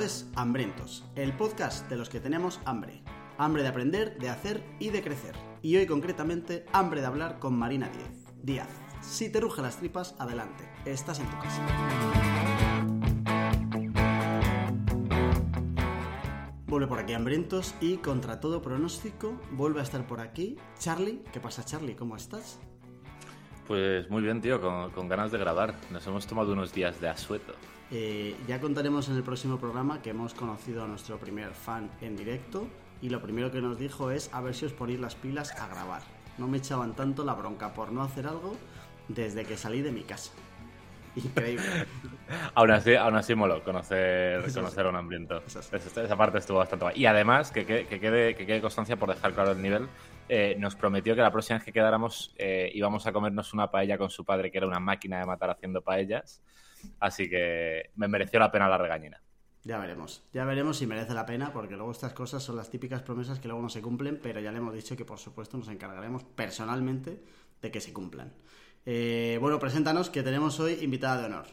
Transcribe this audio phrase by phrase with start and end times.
[0.00, 3.02] Es Hambrientos, el podcast de los que tenemos hambre.
[3.38, 5.34] Hambre de aprender, de hacer y de crecer.
[5.62, 8.34] Y hoy concretamente, hambre de hablar con Marina Díaz.
[8.42, 8.68] Díaz,
[9.00, 10.68] si te rugen las tripas, adelante.
[10.84, 11.66] Estás en tu casa.
[16.66, 21.22] Vuelve por aquí Hambrientos y contra todo pronóstico vuelve a estar por aquí Charlie.
[21.32, 21.96] ¿Qué pasa Charlie?
[21.96, 22.58] ¿Cómo estás?
[23.66, 24.60] Pues muy bien, tío,
[24.92, 25.74] con ganas de grabar.
[25.90, 27.54] Nos hemos tomado unos días de asueto.
[27.90, 32.16] Eh, ya contaremos en el próximo programa que hemos conocido a nuestro primer fan en
[32.16, 32.66] directo
[33.00, 35.68] y lo primero que nos dijo es a ver si os ponéis las pilas a
[35.68, 36.02] grabar.
[36.38, 38.56] No me echaban tanto la bronca por no hacer algo
[39.08, 40.32] desde que salí de mi casa.
[41.14, 41.64] Increíble.
[42.54, 45.42] aún así, aún así moló conocer, conocer a un hambriento.
[45.46, 47.00] Esa, parte estuvo bastante guay.
[47.00, 49.88] Y además, que, que, quede, que quede constancia por dejar claro el nivel,
[50.28, 53.96] eh, nos prometió que la próxima vez que quedáramos eh, íbamos a comernos una paella
[53.96, 56.42] con su padre, que era una máquina de matar haciendo paellas.
[57.00, 59.20] Así que me mereció la pena la regañina.
[59.66, 63.02] Ya veremos, ya veremos si merece la pena, porque luego estas cosas son las típicas
[63.02, 65.66] promesas que luego no se cumplen, pero ya le hemos dicho que por supuesto nos
[65.66, 67.20] encargaremos personalmente
[67.60, 68.32] de que se cumplan.
[68.84, 71.46] Eh, bueno, preséntanos que tenemos hoy invitada de honor.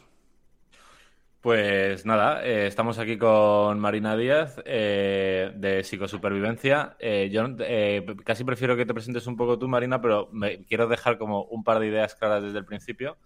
[1.40, 6.96] Pues nada, eh, estamos aquí con Marina Díaz eh, de Psicosupervivencia.
[7.30, 7.48] yo
[8.24, 11.64] casi prefiero que te presentes un poco tú, Marina, pero me quiero dejar como un
[11.64, 13.18] par de ideas claras desde el principio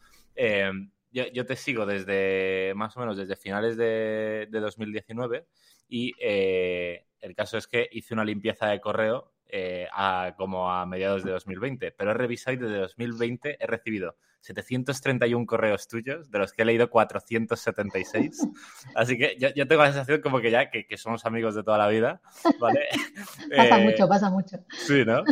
[1.10, 5.46] yo, te sigo desde más o menos desde finales de, 2019
[5.88, 9.88] y eh, el caso es que hice una limpieza de correo eh,
[10.36, 15.88] como a mediados de 2020, pero he revisado y desde 2020 he recibido 731 correos
[15.88, 18.48] tuyos, de los que he leído 476.
[18.94, 21.88] Así que yo, tengo la sensación como que ya que, somos amigos de toda la
[21.88, 22.20] vida,
[22.60, 22.80] ¿vale?
[23.56, 24.56] pasa eh, mucho, pasa mucho.
[24.70, 25.24] Sí, ¿no?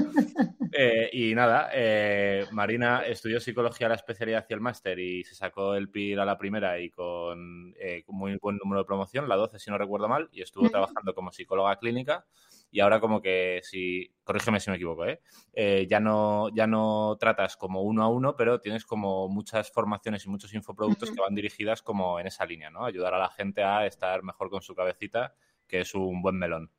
[0.72, 5.34] Eh, y nada, eh, Marina estudió psicología a la especialidad y el máster y se
[5.34, 7.74] sacó el PIR a la primera y con
[8.08, 11.32] muy buen número de promoción, la 12 si no recuerdo mal, y estuvo trabajando como
[11.32, 12.26] psicóloga clínica
[12.70, 15.20] y ahora como que si, corrígeme si me equivoco, ¿eh?
[15.52, 15.86] ¿eh?
[15.88, 20.28] ya, no, ya no tratas como uno a uno, pero tienes como muchas formaciones y
[20.28, 22.84] muchos infoproductos que van dirigidas como en esa línea, ¿no?
[22.84, 25.34] Ayudar a la gente a estar mejor con su cabecita,
[25.66, 26.70] que es un buen melón.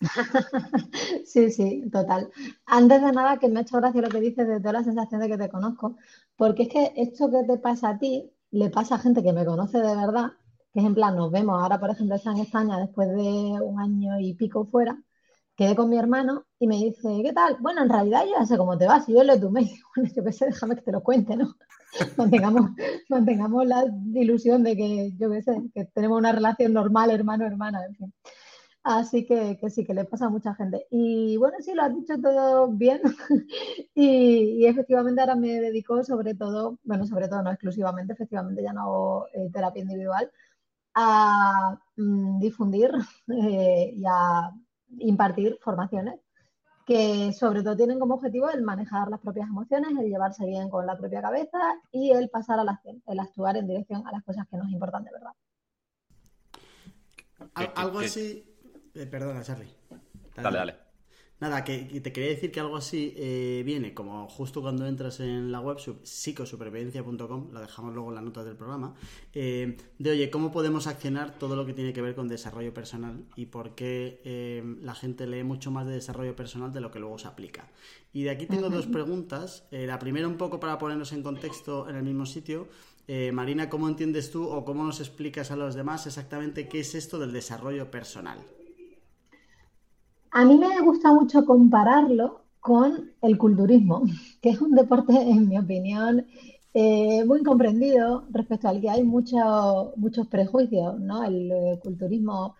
[1.24, 2.30] Sí, sí, total.
[2.66, 5.20] Antes de nada, que me ha hecho gracia lo que dices de toda la sensación
[5.20, 5.96] de que te conozco,
[6.36, 9.44] porque es que esto que te pasa a ti le pasa a gente que me
[9.44, 10.32] conoce de verdad,
[10.72, 13.80] que es en plan, nos vemos ahora, por ejemplo, está en España después de un
[13.80, 14.98] año y pico fuera,
[15.60, 17.58] quedé con mi hermano y me dice, ¿qué tal?
[17.60, 19.06] Bueno, en realidad yo ya sé cómo te vas.
[19.10, 21.54] Y yo le tomé bueno, yo qué sé, déjame que te lo cuente, ¿no?
[22.16, 22.70] mantengamos,
[23.10, 23.84] mantengamos la
[24.14, 28.14] ilusión de que, yo qué sé, que tenemos una relación normal, hermano-hermana, en fin.
[28.82, 30.86] Así que, que, sí, que le pasa a mucha gente.
[30.90, 33.02] Y bueno, sí, lo has dicho todo bien.
[33.94, 38.80] y, efectivamente ahora me dedico sobre todo, bueno, sobre todo no exclusivamente, efectivamente ya no
[38.80, 40.30] hago eh, terapia individual,
[40.94, 42.92] a mm, difundir
[43.28, 44.50] eh, y a
[44.98, 46.20] impartir formaciones
[46.86, 50.86] que sobre todo tienen como objetivo el manejar las propias emociones, el llevarse bien con
[50.86, 51.58] la propia cabeza
[51.92, 54.68] y el pasar a la acción, el actuar en dirección a las cosas que nos
[54.70, 55.32] importan de verdad.
[57.76, 58.44] Algo así.
[58.94, 59.72] Eh, perdona, Charlie.
[60.34, 60.89] Dale, dale.
[61.40, 65.50] Nada, que, te quería decir que algo así eh, viene como justo cuando entras en
[65.50, 68.94] la web psicosupervivencia.com, lo dejamos luego en las notas del programa,
[69.32, 73.24] eh, de oye, ¿cómo podemos accionar todo lo que tiene que ver con desarrollo personal
[73.36, 76.98] y por qué eh, la gente lee mucho más de desarrollo personal de lo que
[76.98, 77.70] luego se aplica?
[78.12, 79.64] Y de aquí tengo dos preguntas.
[79.70, 82.68] la primera un poco para ponernos en contexto en el mismo sitio.
[83.32, 87.18] Marina, ¿cómo entiendes tú o cómo nos explicas a los demás exactamente qué es esto
[87.18, 88.38] del desarrollo personal?
[90.32, 94.02] A mí me gusta mucho compararlo con el culturismo,
[94.40, 96.26] que es un deporte, en mi opinión,
[96.72, 101.24] eh, muy comprendido respecto al que hay muchos prejuicios, ¿no?
[101.24, 102.54] El, eh, culturismo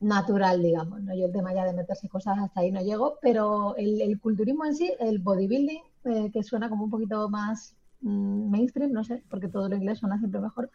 [0.00, 1.14] natural, digamos, ¿no?
[1.14, 4.76] Yo el tema ya de meterse cosas hasta ahí no llego, pero el, culturismo en
[4.76, 9.48] sí, el bodybuilding, eh, que suena como un poquito más mm, mainstream, no sé, porque
[9.48, 10.70] todo lo inglés suena siempre mejor,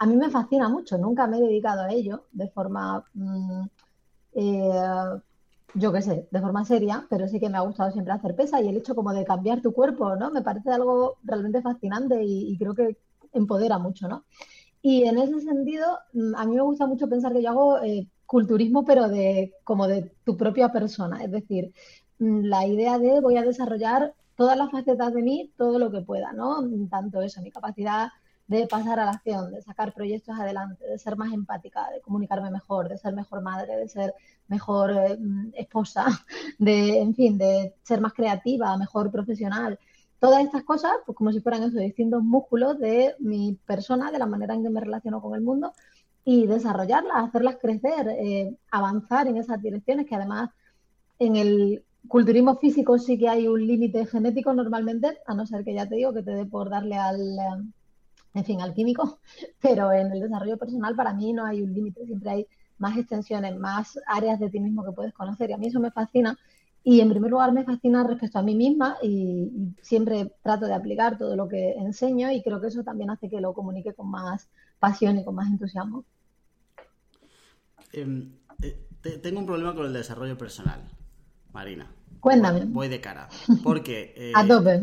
[0.00, 3.04] a mí me fascina mucho, nunca me he dedicado a ello de forma...
[3.14, 3.66] Mm,
[5.74, 8.60] yo qué sé, de forma seria, pero sí que me ha gustado siempre hacer pesa
[8.60, 10.30] y el hecho como de cambiar tu cuerpo, ¿no?
[10.30, 12.96] Me parece algo realmente fascinante y, creo que
[13.32, 14.24] empodera mucho, ¿no?
[14.82, 18.06] Y en ese sentido, mm, a mí me gusta mucho pensar que yo hago eh,
[18.26, 21.72] culturismo, pero de como de tu propia persona, es decir,
[22.18, 26.02] mm, la idea de voy a desarrollar todas las facetas de mí, todo lo que
[26.02, 26.62] pueda, ¿no?
[26.90, 28.08] Tanto eso, mi capacidad
[28.46, 32.50] de pasar a la acción, de sacar proyectos adelante, de ser más empática, de comunicarme
[32.50, 34.14] mejor, de ser mejor madre, de ser
[34.48, 35.18] mejor eh,
[35.54, 36.06] esposa,
[36.58, 39.78] de, en fin, de ser más creativa, mejor profesional.
[40.18, 44.26] Todas estas cosas, pues como si fueran esos distintos músculos de mi persona, de la
[44.26, 45.72] manera en que me relaciono con el mundo,
[46.24, 50.50] y desarrollarlas, hacerlas crecer, eh, avanzar en esas direcciones que además
[51.18, 55.74] en el culturismo físico sí que hay un límite genético normalmente, a no ser que
[55.74, 57.62] ya te digo que te dé por darle al, eh,
[58.34, 59.20] en fin, al químico,
[59.60, 62.46] pero en el desarrollo personal para mí no hay un límite, siempre hay
[62.78, 65.90] más extensiones, más áreas de ti mismo que puedes conocer y a mí eso me
[65.90, 66.38] fascina.
[66.86, 69.50] Y en primer lugar me fascina respecto a mí misma y,
[69.80, 73.40] siempre trato de aplicar todo lo que enseño y creo que eso también hace que
[73.40, 76.04] lo comunique con más pasión y con más entusiasmo.
[77.92, 80.82] Em, eh, tengo un problema con el desarrollo personal.
[81.54, 81.90] Marina.
[82.20, 82.64] Cuéntame.
[82.66, 83.28] Voy de cara.
[83.62, 84.32] Porque eh,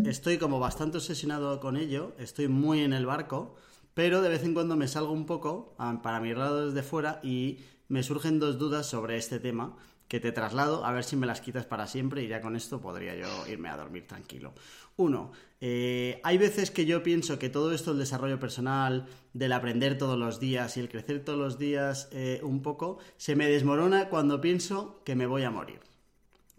[0.05, 3.55] estoy como bastante obsesionado con ello, estoy muy en el barco,
[3.93, 7.59] pero de vez en cuando me salgo un poco para mirarlo desde fuera y
[7.89, 9.75] me surgen dos dudas sobre este tema
[10.07, 12.81] que te traslado a ver si me las quitas para siempre y ya con esto
[12.81, 14.53] podría yo irme a dormir tranquilo.
[14.97, 15.31] Uno,
[15.61, 20.17] eh, hay veces que yo pienso que todo esto, el desarrollo personal, del aprender todos
[20.17, 24.41] los días y el crecer todos los días eh, un poco, se me desmorona cuando
[24.41, 25.79] pienso que me voy a morir.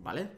[0.02, 0.30] ¿Vale?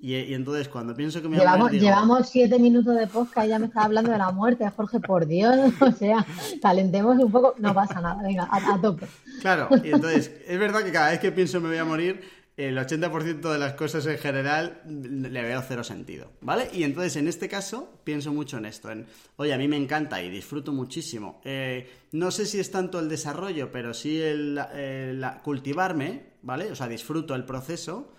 [0.00, 3.66] y, entonces cuando pienso que me llevamos, llevamos siete minutos de podcast y ya me
[3.66, 5.72] está hablando de la muerte, Jorge, por Dios.
[5.82, 6.24] O sea,
[6.62, 9.06] calentemos un poco, no pasa nada, venga, a, tope.
[9.40, 12.20] Claro, y entonces, es verdad que cada vez que pienso me voy a morir,
[12.56, 16.68] el 80% de las cosas en general le veo cero sentido, ¿vale?
[16.72, 19.06] Y entonces en este caso pienso mucho en esto, en,
[19.36, 21.40] oye, a mí me encanta y disfruto muchísimo.
[21.44, 24.60] Eh, no sé si es tanto el desarrollo, pero sí el,
[25.42, 26.70] cultivarme, ¿vale?
[26.70, 28.12] O sea, disfruto el proceso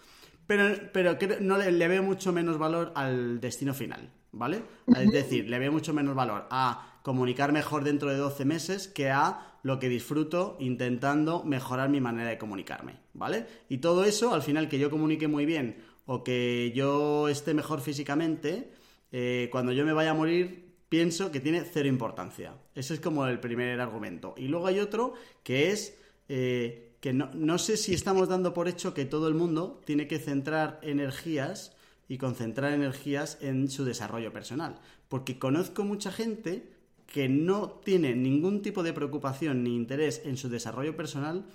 [0.47, 4.63] pero, pero no le, veo mucho menos valor al destino final, ¿vale?
[4.95, 9.09] Es decir, le veo mucho menos valor a comunicar mejor dentro de 12 meses que
[9.09, 13.45] a lo que disfruto intentando mejorar mi manera de comunicarme, ¿vale?
[13.69, 17.79] Y todo eso, al final, que yo comunique muy bien o que yo esté mejor
[17.79, 18.71] físicamente,
[19.11, 22.55] eh, cuando yo me vaya a morir, pienso que tiene cero importancia.
[22.75, 24.35] Ese es como el primer argumento.
[24.37, 25.13] Y luego hay otro
[25.43, 25.97] que es...
[26.27, 30.19] Eh, que no, sé si estamos dando por hecho que todo el mundo tiene que
[30.19, 31.75] centrar energías
[32.07, 34.79] y concentrar energías en su desarrollo personal.
[35.09, 36.71] Porque conozco mucha gente
[37.05, 41.45] que no tiene ningún tipo de preocupación ni interés en su desarrollo personal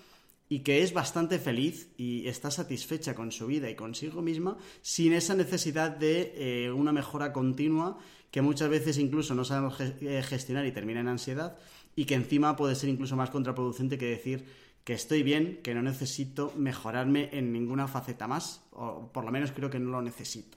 [0.50, 5.14] y que es bastante feliz y está satisfecha con su vida y consigo misma sin
[5.14, 6.34] esa necesidad de
[6.66, 7.96] eh, una mejora continua
[8.30, 11.56] que muchas veces incluso no sabemos eh, gestionar y termina en ansiedad
[11.96, 15.82] y que encima puede ser incluso más contraproducente que decir que estoy bien, que no
[15.82, 20.56] necesito mejorarme en ninguna faceta más, o por lo menos creo que no lo necesito.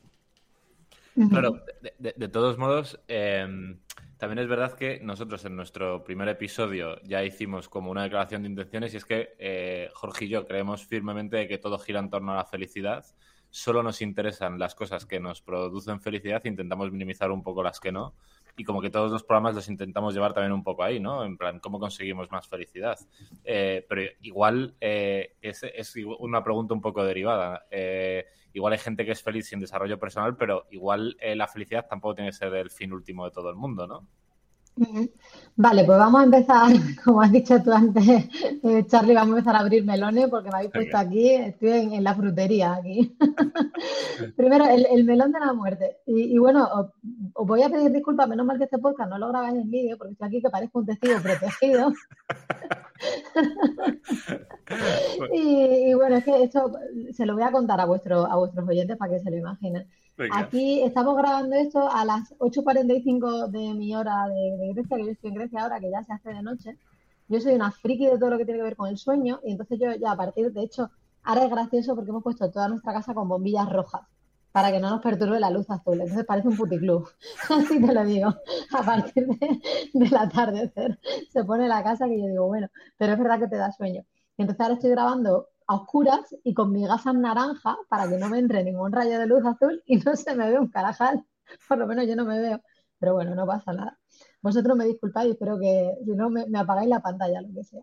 [1.29, 1.62] Claro,
[2.00, 3.79] de, todos modos, em,
[4.18, 8.50] también es verdad que nosotros en nuestro primer episodio ya hicimos como una declaración de
[8.50, 12.31] intenciones y es que eh, Jorge y yo creemos firmemente que todo gira en torno
[12.31, 13.06] a la felicidad.
[13.50, 17.81] Solo nos interesan las cosas que nos producen felicidad e intentamos minimizar un poco las
[17.81, 18.13] que no
[18.57, 21.24] y como que todos los programas los intentamos llevar también un poco ahí, ¿no?
[21.24, 22.98] En plan, ¿cómo conseguimos más felicidad?
[23.44, 27.65] Eh, pero igual eh, es, es, una pregunta un poco derivada.
[27.71, 32.15] Eh, igual hay gente que es feliz sin desarrollo personal, pero igual la felicidad tampoco
[32.15, 34.07] tiene que ser el fin último de todo el mundo, ¿no?
[35.56, 36.71] Vale, pues vamos a empezar,
[37.03, 38.03] como has dicho tú antes,
[38.63, 42.03] eh, Charlie, vamos a empezar a abrir melones porque me habéis puesto aquí, estoy en,
[42.03, 43.15] la frutería aquí.
[44.36, 45.98] Primero, el, melón de la muerte.
[46.05, 46.67] Y, bueno,
[47.36, 49.98] os, voy a pedir disculpas, menos mal que este podcast no lo grabáis en vídeo
[49.98, 51.91] porque estoy aquí que parezco un testigo protegido.
[55.34, 56.72] y, bueno, es que esto
[57.13, 59.88] se lo voy a contar a, vuestro, a vuestros oyentes para que se lo imaginen.
[60.34, 65.29] Aquí estamos grabando esto a las 8.45 de mi hora de, Grecia, que yo estoy
[65.29, 66.77] en Grecia ahora, que ya se hace de noche.
[67.27, 69.51] Yo soy una friki de todo lo que tiene que ver con el sueño y
[69.51, 70.91] entonces yo ya a partir, de hecho,
[71.24, 74.01] ahora es gracioso porque hemos puesto toda nuestra casa con bombillas rojas
[74.51, 76.01] para que no nos perturbe la luz azul.
[76.01, 77.08] Entonces parece un puticlub,
[77.50, 78.29] así te lo digo.
[78.72, 79.62] A partir de,
[79.93, 81.00] del atardecer
[81.31, 82.67] se pone la casa que yo digo, bueno,
[82.98, 84.03] pero es verdad que te da sueño.
[84.38, 88.39] Entonces ahora estoy grabando a oscuras y con mi gafas naranja para que no me
[88.39, 91.25] entre ningún rayo de luz azul y no se me ve un carajal.
[91.67, 92.62] Por lo menos yo no me veo.
[93.00, 93.98] Pero bueno, no pasa nada.
[94.41, 97.81] Vosotros me disculpáis, espero que si no me, apagáis la pantalla, lo que sea.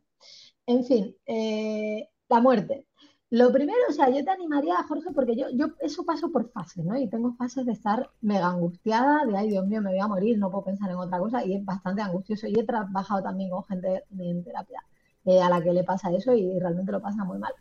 [0.66, 2.87] En fin, eh, la muerte.
[3.30, 6.84] Lo primero, o sea, yo te animaría, Jorge, porque yo, yo eso paso por fases,
[6.84, 6.96] ¿no?
[6.96, 10.38] Y tengo fases de estar mega angustiada, de ay, Dios mío, me voy a morir,
[10.38, 12.46] no puedo pensar en otra cosa, y es bastante angustioso.
[12.46, 14.82] Y he trabajado también con gente en terapia
[15.26, 17.52] eh, a la que le pasa eso y realmente lo pasa muy mal.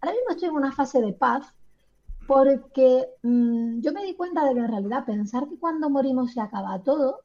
[0.00, 1.54] Ahora mismo estoy en una fase de paz
[2.26, 6.42] porque mm, yo me di cuenta de que en realidad pensar que cuando morimos se
[6.42, 7.20] acaba todo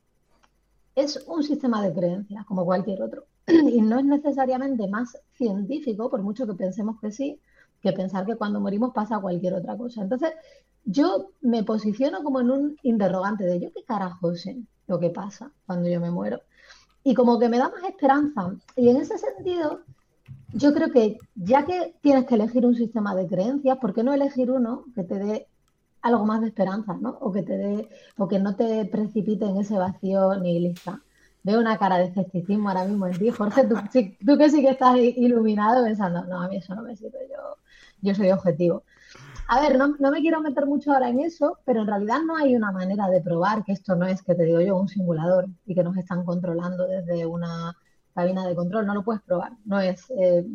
[0.95, 6.21] es un sistema de creencias como cualquier otro y no es necesariamente más científico, por
[6.21, 7.41] mucho que pensemos que sí,
[7.81, 10.01] que pensar que cuando morimos pasa cualquier otra cosa.
[10.01, 10.31] Entonces,
[10.85, 14.57] yo me posiciono como en un interrogante de yo qué carajo sé
[14.87, 16.41] lo que pasa cuando yo me muero.
[17.03, 18.53] Y como que me da más esperanza.
[18.75, 19.81] Y en ese sentido,
[20.53, 24.13] yo creo que ya que tienes que elegir un sistema de creencias, ¿por qué no
[24.13, 25.47] elegir uno que te dé
[26.01, 27.17] algo más de esperanza, ¿no?
[27.21, 31.01] O que te dé, o que no te precipite en ese vacío nihilista.
[31.43, 33.75] Veo una cara de escepticismo ahora mismo en ti, Jorge, tú,
[34.25, 37.57] tú que sí que estás iluminado pensando, no, a mí eso no me sirve, yo,
[38.01, 38.83] yo soy objetivo.
[39.47, 42.35] A ver, no, no, me quiero meter mucho ahora en eso, pero en realidad no
[42.35, 45.47] hay una manera de probar que esto no es, que te digo yo, un simulador
[45.65, 47.75] y que nos están controlando desde una
[48.13, 48.85] cabina de control.
[48.85, 49.53] No lo puedes probar.
[49.65, 50.45] No es eh,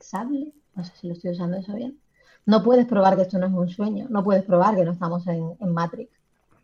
[0.00, 1.98] sable, no sé si lo estoy usando eso bien.
[2.46, 4.06] No puedes probar que esto no es un sueño.
[4.08, 6.10] No puedes probar que no estamos en, en Matrix.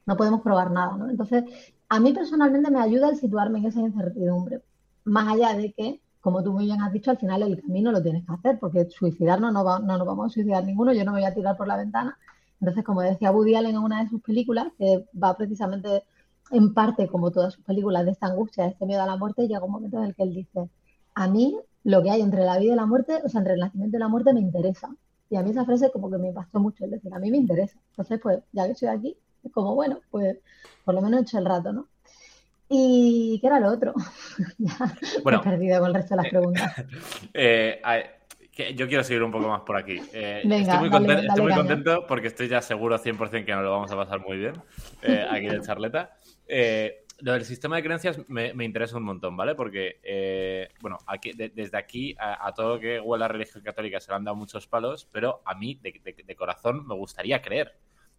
[0.07, 1.11] No podemos probar nada, ¿no?
[1.11, 1.45] Entonces,
[1.91, 4.63] a mí personalmente me ayuda el situarme en esa incertidumbre.
[5.05, 8.03] Más allá de que como tú muy bien has dicho, al final el camino lo
[8.03, 11.21] tienes que hacer, porque suicidarnos no, no nos vamos a suicidar ninguno, yo no me
[11.21, 12.19] voy a tirar por la ventana.
[12.61, 16.05] Entonces, como decía Woody Allen en una de sus películas, que va precisamente
[16.51, 19.47] en parte, como todas sus películas, de esta angustia, de este miedo a la muerte,
[19.47, 20.71] llega un momento en el que él dice,
[21.15, 23.61] a mí lo que hay entre la vida y la muerte, o sea, entre el
[23.61, 24.97] nacimiento y la muerte me interesa.
[25.29, 27.37] Y a mí esa frase como que me impactó mucho, es decir, a mí me
[27.37, 27.79] interesa.
[27.91, 30.39] Entonces, pues, ya que estoy aquí, es como, bueno, pues
[30.87, 31.87] por lo menos he hecho el rato, ¿no?
[32.69, 33.93] ¿Y qué era lo otro?
[34.59, 36.85] ya bueno, he perdido con el resto de las preguntas.
[37.35, 37.81] Eh,
[38.77, 40.01] yo quiero seguir un poco más por aquí.
[40.13, 43.73] Eh, estoy muy, contento, estoy muy contento, porque estoy ya seguro 100% que nos lo
[43.73, 44.55] vamos a pasar muy bien
[45.03, 46.17] eh, aquí en charleta.
[47.19, 49.57] lo del sistema de creencias me, interesa un montón, ¿vale?
[49.57, 54.17] Porque, bueno, aquí, desde aquí a, todo lo que huele a religión católica se le
[54.17, 57.75] han dado muchos palos, pero a mí, de corazón, me gustaría creer.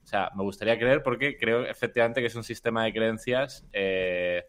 [0.05, 4.43] O sea, me gustaría creer porque creo efectivamente que es un sistema de creencias eh,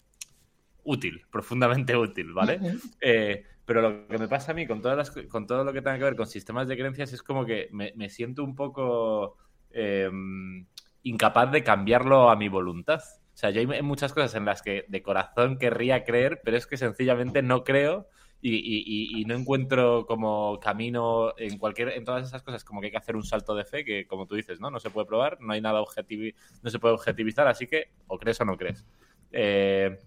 [0.85, 2.61] útil, profundamente útil, ¿vale?
[3.01, 5.81] Eh, pero lo que me pasa a mí con, todas las, con todo lo que
[5.81, 9.39] tenga que ver con sistemas de creencias es como que me, siento un poco
[9.71, 10.67] em,
[11.05, 13.01] incapaz de cambiarlo a mi voluntad.
[13.01, 16.67] O sea, yo hay muchas cosas en las que de corazón querría creer, pero es
[16.67, 18.09] que sencillamente no creo
[18.43, 22.99] y, no encuentro como camino en cualquier en todas esas cosas como que hay que
[22.99, 25.53] hacer un salto de fe que como tú dices no no se puede probar no
[25.53, 28.85] hay nada objetivo no se puede objetivizar así que o crees o no crees.
[29.33, 29.99] Eh,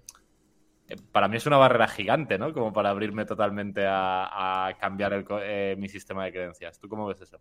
[1.12, 5.88] para mí es una barrera gigante no como para abrirme totalmente a, cambiar eh, mi
[5.88, 6.80] sistema de creencias.
[6.80, 7.40] Tú cómo ves eso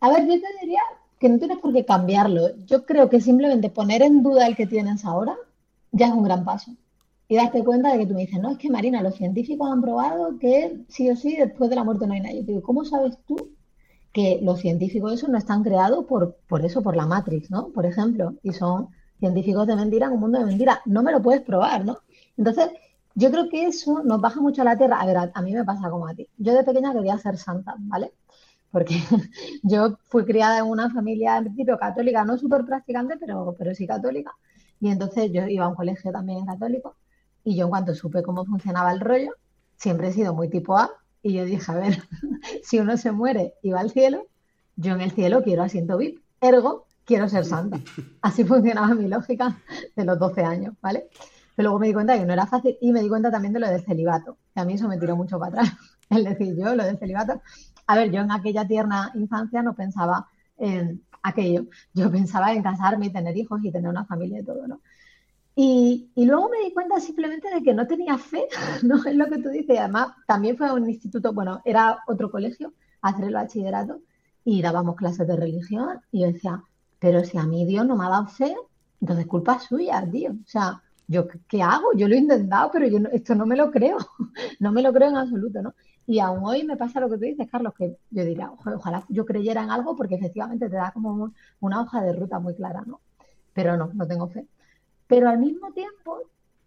[0.00, 0.82] a ver yo te diría
[1.18, 2.56] que no tienes por qué cambiarlo.
[2.66, 5.36] Yo creo que simplemente poner en duda el que tienes ahora
[5.90, 6.72] ya es un gran paso
[7.28, 9.82] y darte cuenta de que tú me dices, no, es que Marina, los científicos han
[9.82, 12.40] probado que sí o sí después de la muerte no hay nadie.
[12.40, 13.50] Yo digo, ¿cómo sabes tú
[14.12, 17.68] que los científicos esos no están creados por, por eso, por la Matrix, ¿no?
[17.68, 18.88] Por ejemplo, y son
[19.20, 20.80] científicos de mentira en un mundo de mentira.
[20.86, 21.98] No me lo puedes probar, ¿no?
[22.36, 22.70] Entonces,
[23.14, 25.00] yo creo que eso nos baja mucho a la tierra.
[25.00, 26.28] A ver, a, mí me pasa como a ti.
[26.38, 28.12] Yo de pequeña quería ser santa, ¿vale?
[28.70, 28.94] Porque
[29.62, 33.86] yo fui criada en una familia, en principio, católica, no súper practicante, pero, pero sí
[33.86, 34.32] católica.
[34.80, 36.96] Y entonces yo iba a un colegio también católico.
[37.44, 39.32] Y yo en cuanto supe cómo funcionaba el rollo,
[39.76, 40.90] siempre he sido muy tipo A,
[41.22, 42.02] y yo dije, a ver,
[42.62, 44.26] si uno se muere y va al cielo,
[44.76, 47.80] yo en el cielo quiero asiento VIP, ergo quiero ser santa.
[48.20, 49.58] Así funcionaba mi lógica
[49.96, 51.08] de los 12 años, ¿vale?
[51.56, 53.60] Pero luego me di cuenta que no era fácil y me di cuenta también de
[53.60, 55.76] lo del celibato, que a mí eso me tiró mucho para atrás.
[56.10, 57.42] Es decir, yo lo del celibato,
[57.86, 60.26] a ver, yo en aquella tierna infancia no pensaba
[60.56, 64.66] en aquello, yo pensaba en casarme y tener hijos y tener una familia y todo,
[64.66, 64.80] ¿no?
[65.60, 68.46] Y, luego me di cuenta simplemente de que no tenía fe,
[68.84, 69.76] no es lo que tú dices.
[69.76, 74.00] además, también fue a un instituto, bueno, era otro colegio, hacer el bachillerato,
[74.44, 76.00] y dábamos clases de religión.
[76.12, 76.62] Y yo decía,
[77.00, 78.54] pero si a mí Dios no me ha dado fe,
[79.00, 80.30] entonces culpa suya, tío.
[80.30, 81.92] O sea, ¿yo qué hago?
[81.96, 83.98] Yo lo he intentado, pero yo esto no me lo creo.
[84.60, 85.74] no me lo creo en absoluto, ¿no?
[86.06, 89.26] Y aún hoy me pasa lo que tú dices, Carlos, que yo diría, ojalá yo
[89.26, 93.00] creyera en algo porque efectivamente te da como una hoja de ruta muy clara, ¿no?
[93.54, 94.46] Pero no, no tengo fe.
[95.08, 96.18] Pero al mismo tiempo,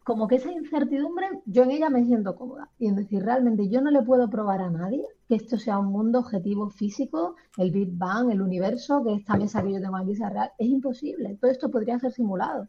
[0.03, 2.69] como que esa incertidumbre, yo en ella me siento cómoda.
[2.79, 5.87] Y en decir, realmente yo no le puedo probar a nadie que esto sea un
[5.87, 10.15] mundo objetivo físico, el Big Bang, el universo, que esta mesa que yo tengo aquí
[10.15, 10.51] sea real.
[10.57, 11.37] Es imposible.
[11.39, 12.67] Todo esto podría ser simulado.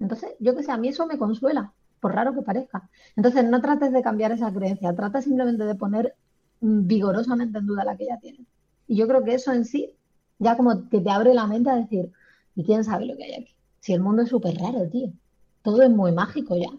[0.00, 2.88] Entonces, yo que sé, a mí eso me consuela, por raro que parezca.
[3.16, 6.16] Entonces, no trates de cambiar esa creencia, trata simplemente de poner
[6.60, 8.46] vigorosamente en duda la que ya tienes.
[8.86, 9.94] Y yo creo que eso en sí
[10.38, 12.10] ya como que te abre la mente a decir,
[12.54, 13.54] ¿y quién sabe lo que hay aquí?
[13.84, 15.12] Si el mundo es súper raro, tío.
[15.60, 16.70] Todo es muy mágico ya.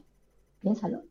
[0.59, 1.03] Piénsalo.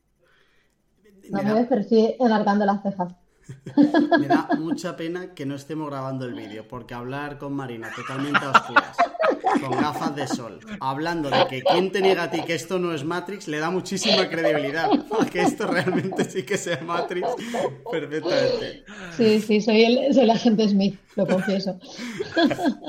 [1.31, 3.15] No me ves, pero estoy alargando las cejas.
[4.19, 8.45] Me da mucha pena que no estemos grabando el vídeo, porque hablar con Marina totalmente
[8.45, 8.97] a oscuras
[9.61, 12.93] con gafas de sol, hablando de que quien te niega a ti que esto no
[12.95, 17.29] es Matrix, le da muchísima credibilidad a que esto realmente sí que sea Matrix
[17.91, 18.85] perfectamente.
[19.17, 21.79] Sí, sí, soy el, soy el agente Smith, lo confieso.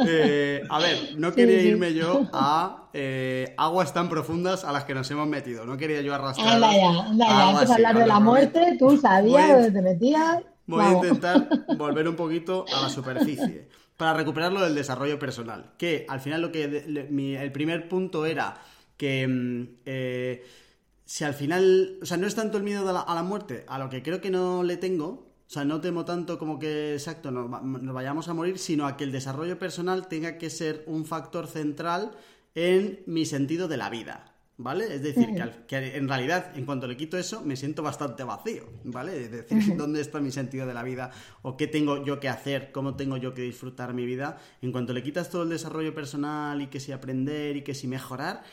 [0.07, 4.93] Eh, a ver, no quería irme yo a eh, aguas tan profundas a las que
[4.93, 5.65] nos hemos metido.
[5.65, 6.55] No quería yo arrastrar.
[6.55, 7.49] Anda ya, anda ya.
[7.49, 10.43] Antes de hablar de la muerte, tú sabías dónde te metías.
[10.67, 11.47] Voy a intentar
[11.77, 13.67] volver un poquito a la superficie
[13.97, 15.73] para recuperarlo del desarrollo personal.
[15.77, 18.61] Que al final lo que el primer punto era
[18.97, 20.45] que mm, eh,
[21.05, 23.65] si al final, o sea, no es tanto el miedo a la, a la, muerte,
[23.67, 25.07] a lo que creo que no le tengo,
[25.47, 28.97] o sea, no temo tanto como que, exacto, nos, nos vayamos a morir, sino a
[28.97, 32.11] que el desarrollo personal tenga que ser un factor central
[32.55, 34.34] en mi sentido de la vida.
[34.57, 34.95] ¿Vale?
[34.95, 35.27] Es decir,
[35.67, 39.25] que, en realidad, en cuanto le quito eso, me siento bastante vacío, ¿vale?
[39.25, 41.11] Es decir, ¿dónde está mi sentido de la vida?
[41.41, 42.71] ¿O qué tengo yo que hacer?
[42.71, 44.37] ¿Cómo tengo yo que disfrutar mi vida?
[44.61, 47.87] En cuanto le quitas todo el desarrollo personal y que si aprender y que si
[47.87, 48.43] mejorar,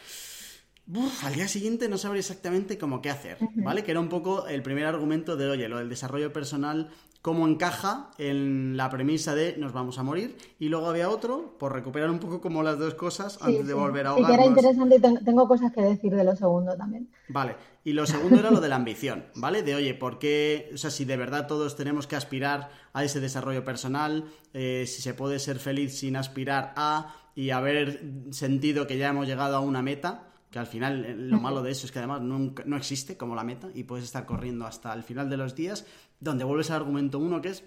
[1.22, 3.84] al día siguiente no sabré exactamente cómo qué hacer, ¿vale?
[3.84, 6.90] Que era un poco el primer argumento de, oye, lo del desarrollo personal
[7.22, 11.72] cómo encaja en la premisa de nos vamos a morir y luego había otro por
[11.72, 14.30] recuperar un poco como las dos cosas antes de volver a ahogarnos.
[14.30, 17.08] Sí, que era interesante y tengo cosas que decir de lo segundo también.
[17.28, 19.62] Vale, y lo segundo era lo de la ambición, ¿vale?
[19.62, 23.20] De oye, ¿por qué, o sea, si de verdad todos tenemos que aspirar a ese
[23.20, 28.98] desarrollo personal, eh, si se puede ser feliz sin aspirar a y haber sentido que
[28.98, 31.92] ya hemos llegado a una meta, que al final eh, lo malo de eso es
[31.92, 35.30] que además nunca, no existe como la meta y puedes estar corriendo hasta el final
[35.30, 35.86] de los días,
[36.22, 37.64] donde vuelves al argumento uno que es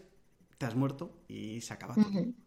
[0.58, 2.06] te has muerto y se acaba todo.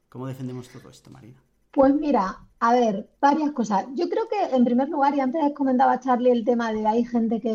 [0.09, 1.37] ¿Cómo defendemos todo esto, Marina?
[1.71, 3.85] Pues mira, a ver, varias cosas.
[3.95, 7.41] Yo creo que en primer lugar, y antes comentaba Charlie el tema de hay gente
[7.41, 7.55] que,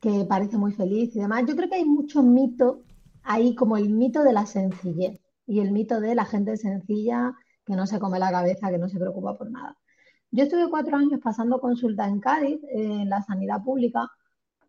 [0.00, 2.78] que parece muy feliz y demás, yo creo que hay muchos mitos
[3.24, 7.34] ahí como el mito de la sencillez y el mito de la gente sencilla
[7.66, 9.76] que no se come la cabeza, que no se preocupa por nada.
[10.30, 14.08] Yo estuve cuatro años pasando consulta en Cádiz, en la sanidad pública,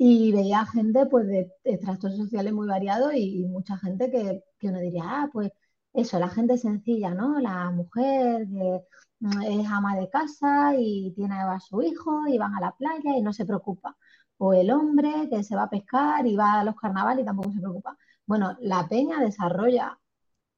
[0.05, 4.79] y veía gente pues de, trastornos sociales muy variados y, mucha gente que, que, uno
[4.79, 5.51] diría, ah, pues
[5.93, 7.39] eso, la gente sencilla, ¿no?
[7.39, 8.81] La mujer que
[9.19, 13.15] mm, es ama de casa y tiene a su hijo y van a la playa
[13.17, 13.95] y no se preocupa.
[14.37, 17.51] O el hombre que se va a pescar y va a los carnavales y tampoco
[17.53, 17.97] se preocupa.
[18.25, 19.97] Bueno, la peña desarrolla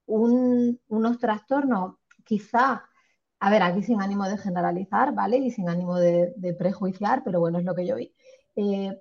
[0.07, 2.83] unos trastornos quizá
[3.39, 5.37] a ver, aquí sin ánimo de generalizar, ¿vale?
[5.37, 8.13] Y sin ánimo de, prejuiciar, pero bueno, es lo que yo vi.
[8.55, 8.99] Eh,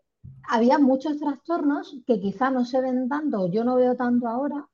[0.48, 4.68] había muchos trastornos que quizá no se ven tanto, yo no veo tanto ahora,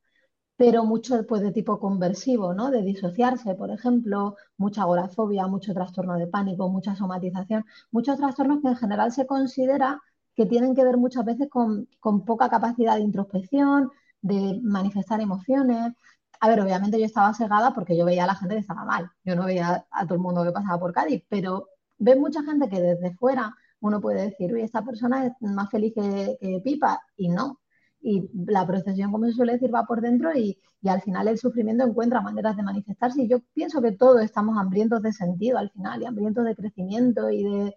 [0.56, 2.70] pero mucho pues, de tipo conversivo, ¿no?
[2.70, 8.68] De disociarse, por ejemplo, mucha agorafobia, mucho trastorno de pánico, mucha somatización, muchos trastornos que
[8.68, 10.02] en general se considera
[10.36, 13.90] que tienen que ver muchas veces con, con poca capacidad de introspección,
[14.22, 15.94] de manifestar emociones,
[16.40, 19.10] a ver, obviamente yo estaba cegada porque yo veía a la gente que estaba mal.
[19.24, 22.68] Yo no veía a todo el mundo que pasaba por Cádiz, pero ves mucha gente
[22.68, 27.28] que desde fuera uno puede decir, uy, esta persona es más feliz que, Pipa, y
[27.28, 27.60] no.
[28.02, 31.84] Y la procesión, como se suele decir, va por dentro y, al final el sufrimiento
[31.84, 33.22] encuentra maneras de manifestarse.
[33.22, 37.30] Y yo pienso que todos estamos hambrientos de sentido al final, y hambrientos de crecimiento
[37.30, 37.76] y de,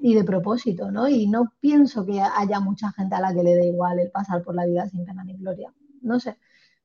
[0.00, 1.08] y de propósito, ¿no?
[1.08, 4.42] Y no pienso que haya mucha gente a la que le dé igual el pasar
[4.42, 5.72] por la vida sin pena ni gloria.
[6.02, 6.36] No sé.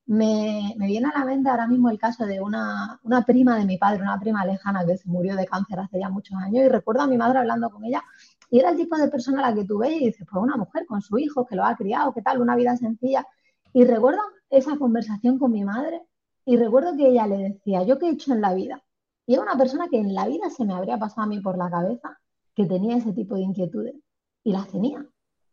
[0.06, 4.02] Me, viene a la mente ahora mismo el caso de una, prima de mi padre,
[4.02, 7.06] una prima lejana que se murió de cáncer hace ya muchos años y recuerdo a
[7.06, 8.02] mi madre hablando con ella
[8.50, 10.56] y era el tipo de persona a la que tú ves y dices, pues una
[10.56, 13.26] mujer con su hijo que lo ha criado, qué tal, una vida sencilla.
[13.72, 16.02] Y recuerdo esa conversación con mi madre
[16.44, 18.82] y recuerdo que ella le decía, ¿yo qué he hecho en la vida?
[19.26, 21.58] Y era una persona que en la vida se me habría pasado a mí por
[21.58, 22.18] la cabeza
[22.54, 23.94] que tenía ese tipo de inquietudes
[24.42, 25.04] y las tenía.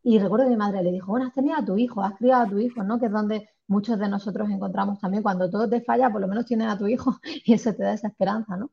[0.02, 2.44] Y recuerdo que mi madre le dijo, bueno, has tenido a tu hijo, has criado
[2.44, 3.00] a tu hijo, ¿no?
[3.00, 6.46] Que es donde muchos de nosotros encontramos también cuando todo te falla, por lo menos
[6.46, 8.72] tienes a tu hijo y eso te da esa esperanza, ¿no?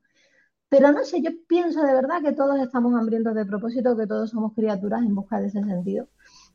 [0.72, 4.30] Pero no sé, yo pienso de verdad que todos estamos hambrientos de propósito, que todos
[4.30, 6.08] somos criaturas en busca de ese sentido.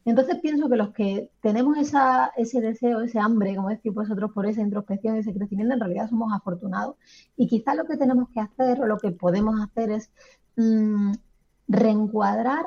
[0.06, 4.62] Entonces pienso que los que tenemos ese deseo, ese hambre, como decís vosotros, por esa
[4.62, 6.96] introspección, ese crecimiento, en realidad somos afortunados.
[7.36, 10.10] Y quizás lo que tenemos que hacer o lo que podemos hacer es
[10.56, 11.12] mm,
[11.68, 12.66] reencuadrar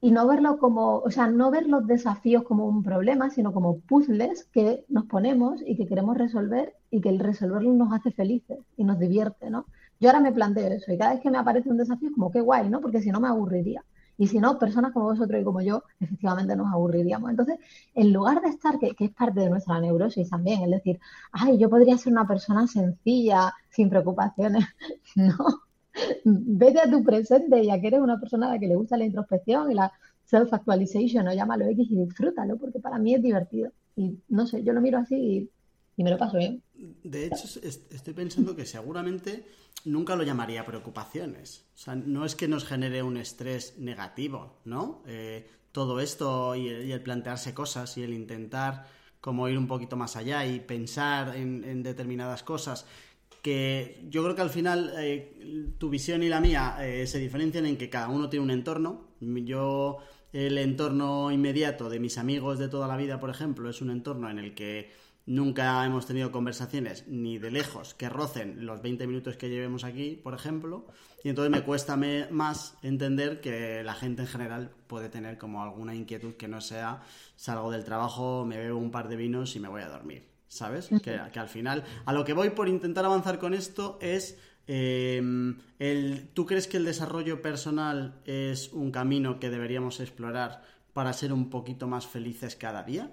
[0.00, 3.80] y no verlo como, o sea, no ver los desafíos como un problema, sino como
[3.80, 8.60] puzzles que nos ponemos y que queremos resolver y que el resolverlo nos hace felices
[8.76, 9.66] y nos divierte, ¿no?
[10.00, 12.30] Yo ahora me planteo eso y cada vez que me aparece un desafío es como
[12.30, 12.80] qué guay, ¿no?
[12.80, 13.84] Porque si no me aburriría.
[14.16, 17.30] Y si no, personas como vosotros y como yo, efectivamente nos aburriríamos.
[17.30, 17.58] Entonces,
[17.94, 20.98] en lugar de estar, que, que es parte de nuestra neurosis también, es decir,
[21.32, 24.64] ay, yo podría ser una persona sencilla, sin preocupaciones,
[25.16, 25.36] no
[26.24, 28.96] vete a tu presente y a que eres una persona a la que le gusta
[28.96, 29.92] la introspección y la
[30.24, 33.72] self-actualization, o llámalo X y disfrútalo, porque para mí es divertido.
[33.96, 35.50] Y no sé, yo lo miro así y
[35.98, 36.62] y me lo paso bien.
[37.02, 39.44] De hecho, estoy pensando que seguramente
[39.84, 41.66] nunca lo llamaría preocupaciones.
[41.74, 45.02] O sea, no es que nos genere un estrés negativo, ¿no?
[45.08, 48.86] Eh, todo esto y el, plantearse cosas y el intentar
[49.20, 52.86] como ir un poquito más allá y pensar en, determinadas cosas
[53.42, 57.66] que yo creo que al final eh, tu visión y la mía eh, se diferencian
[57.66, 59.08] en que cada uno tiene un entorno.
[59.20, 59.98] Yo,
[60.32, 64.30] el entorno inmediato de mis amigos de toda la vida, por ejemplo, es un entorno
[64.30, 69.36] en el que Nunca hemos tenido conversaciones ni de lejos que rocen los 20 minutos
[69.36, 70.86] que llevemos aquí, por ejemplo,
[71.22, 71.98] y entonces me cuesta
[72.30, 77.02] más entender que la gente en general puede tener como alguna inquietud que no sea
[77.36, 80.88] salgo del trabajo, me bebo un par de vinos y me voy a dormir, ¿sabes?
[81.02, 85.22] Que, al final, a lo que voy por intentar avanzar con esto es eh,
[85.78, 90.62] el, ¿Tú crees que el desarrollo personal es un camino que deberíamos explorar
[90.94, 93.12] para ser un poquito más felices cada día?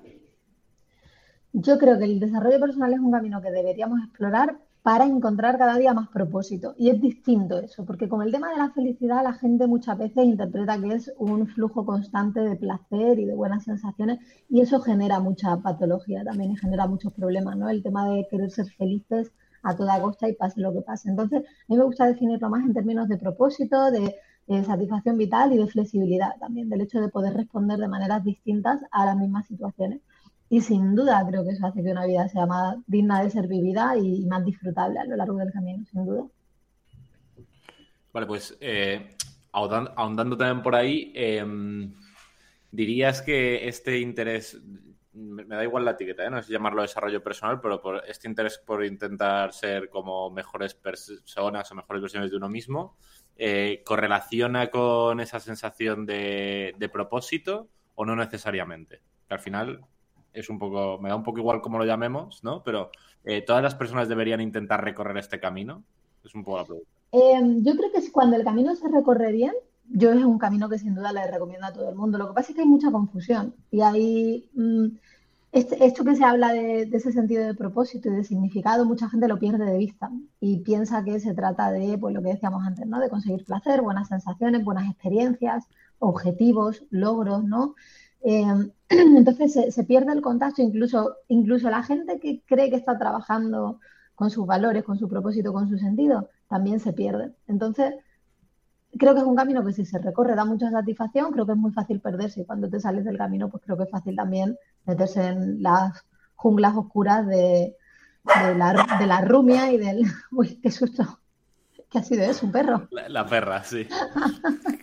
[1.57, 5.77] Yo creo que el desarrollo personal es un camino que deberíamos explorar para encontrar cada
[5.77, 6.75] día más propósito.
[6.77, 10.25] Y es distinto eso, porque con el tema de la felicidad la gente muchas veces
[10.25, 15.21] interpreta que es un flujo constante de placer y de buenas sensaciones y eso genera
[15.21, 17.69] mucha patología también y genera muchos problemas, ¿no?
[17.69, 19.31] El tema de querer ser felices
[19.63, 21.09] a toda costa y pase lo que pase.
[21.09, 24.13] Entonces, a mí me gusta definirlo más en términos de propósito, de,
[24.47, 28.81] de satisfacción vital y de flexibilidad también, del hecho de poder responder de maneras distintas
[28.91, 30.01] a las mismas situaciones.
[30.49, 33.47] Y sin duda creo que eso hace que una vida sea más digna de ser
[33.47, 36.25] vivida y más disfrutable a lo largo del camino, sin duda.
[38.13, 39.09] Vale, pues eh,
[39.51, 41.93] ahondando, también por ahí, em,
[42.71, 44.61] dirías que este interés,
[45.13, 46.29] me, da igual la etiqueta, ¿eh?
[46.29, 51.71] no es llamarlo desarrollo personal, pero por este interés por intentar ser como mejores personas
[51.71, 52.97] o mejores versiones de uno mismo,
[53.35, 59.01] eh, ¿correlaciona con esa sensación de, de propósito o no necesariamente?
[59.29, 59.81] Al final
[60.35, 62.63] es un poco, me da un poco igual cómo lo llamemos, ¿no?
[62.63, 62.91] Pero
[63.23, 65.83] eh, todas las personas deberían intentar recorrer este camino.
[66.23, 66.89] Es un poco la pregunta.
[67.11, 69.53] Em, yo creo que cuando el camino se recorre bien,
[69.89, 72.17] yo es un camino que sin duda le recomiendo a todo el mundo.
[72.17, 74.87] Lo que pasa es que hay mucha confusión y hay mm,
[75.55, 79.29] este, esto que se habla de, ese sentido de propósito y de significado, mucha gente
[79.29, 82.85] lo pierde de vista y piensa que se trata de, pues lo que decíamos antes,
[82.85, 82.99] ¿no?
[82.99, 85.65] De conseguir placer, buenas sensaciones, buenas experiencias,
[85.99, 87.75] objetivos, logros, ¿no?
[88.27, 93.79] Em, entonces se, pierde el contacto, incluso, incluso la gente que cree que está trabajando
[94.15, 97.35] con sus valores, con su propósito, con su sentido, también se pierde.
[97.47, 97.93] Entonces,
[98.97, 101.57] creo que es un camino que si se recorre da mucha satisfacción, creo que es
[101.57, 104.57] muy fácil perderse y cuando te sales del camino, pues creo que es fácil también
[104.85, 106.03] meterse en las
[106.35, 107.75] junglas oscuras de,
[108.25, 110.03] la, de la rumia y del...
[110.31, 111.19] Uy, qué susto.
[111.95, 112.45] ¿Qué ha sido eso?
[112.45, 112.89] ¿Un perro?
[112.91, 113.87] La, perra, sí.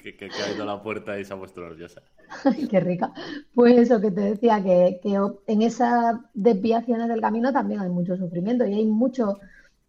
[0.03, 2.01] que, ha ido a la puerta y se ha puesto nerviosa.
[2.71, 3.13] qué rica.
[3.55, 4.99] Pues eso que te decía, que,
[5.47, 9.41] en esas desviaciones del camino también hay mucho sufrimiento y hay mucho.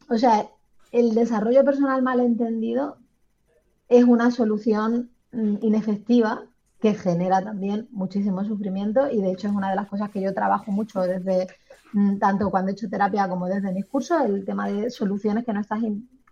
[0.10, 0.50] O sea,
[0.92, 2.98] el desarrollo personal malentendido
[3.88, 6.44] es una solución mm, inefectiva
[6.82, 10.34] que genera también muchísimo sufrimiento y de hecho es una de las cosas que yo
[10.34, 11.48] trabajo mucho desde
[11.94, 15.54] mm, tanto cuando he hecho terapia como desde mis cursos, el tema de soluciones que
[15.54, 15.80] no estás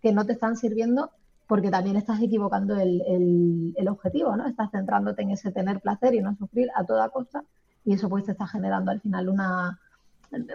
[0.01, 1.11] que no te están sirviendo
[1.47, 4.47] porque también estás equivocando el, objetivo, ¿no?
[4.47, 7.43] Estás centrándote en ese tener placer y no sufrir a toda costa
[7.83, 9.79] y eso pues te está generando al final una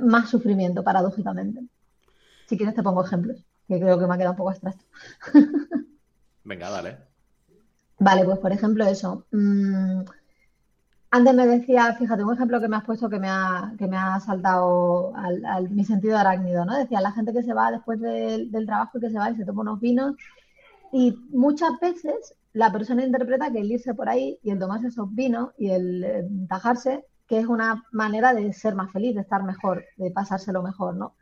[0.00, 1.60] más sufrimiento, paradójicamente.
[2.46, 4.84] Si quieres te pongo ejemplos, que creo que me ha quedado un poco abstracto.
[6.44, 6.96] Venga, dale.
[7.98, 9.26] Vale, pues por ejemplo eso.
[9.32, 10.02] Mm,
[11.16, 13.96] antes me decía, fíjate, un ejemplo que me has puesto que me ha, que me
[13.96, 16.76] ha saltado al, mi sentido arácnido, ¿no?
[16.76, 19.46] Decía, la gente que se va después del trabajo y que se va y se
[19.46, 20.14] toma unos vinos.
[20.92, 25.14] Y muchas veces la persona interpreta que el irse por ahí y el tomarse esos
[25.14, 29.84] vinos y el tajarse, que es una manera de ser más feliz, de estar mejor,
[29.96, 31.14] de pasárselo mejor, ¿no?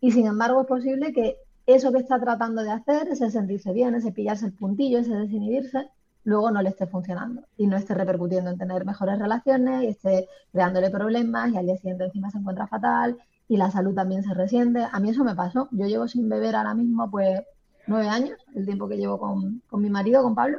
[0.00, 3.94] Y sin embargo es posible que eso que está tratando de hacer, ese sentirse bien,
[3.94, 5.88] ese pillarse el puntillo, ese desinhibirse,
[6.28, 10.28] luego no le esté funcionando y no esté repercutiendo en tener mejores relaciones y esté
[10.52, 13.16] creándole problemas y al día siguiente encima se encuentra fatal
[13.48, 14.86] y la salud también se resiente.
[14.92, 15.68] A mí eso me pasó.
[15.70, 17.40] Yo llevo sin beber ahora mismo pues
[17.86, 20.58] nueve años, el tiempo que llevo con, mi marido, con Pablo,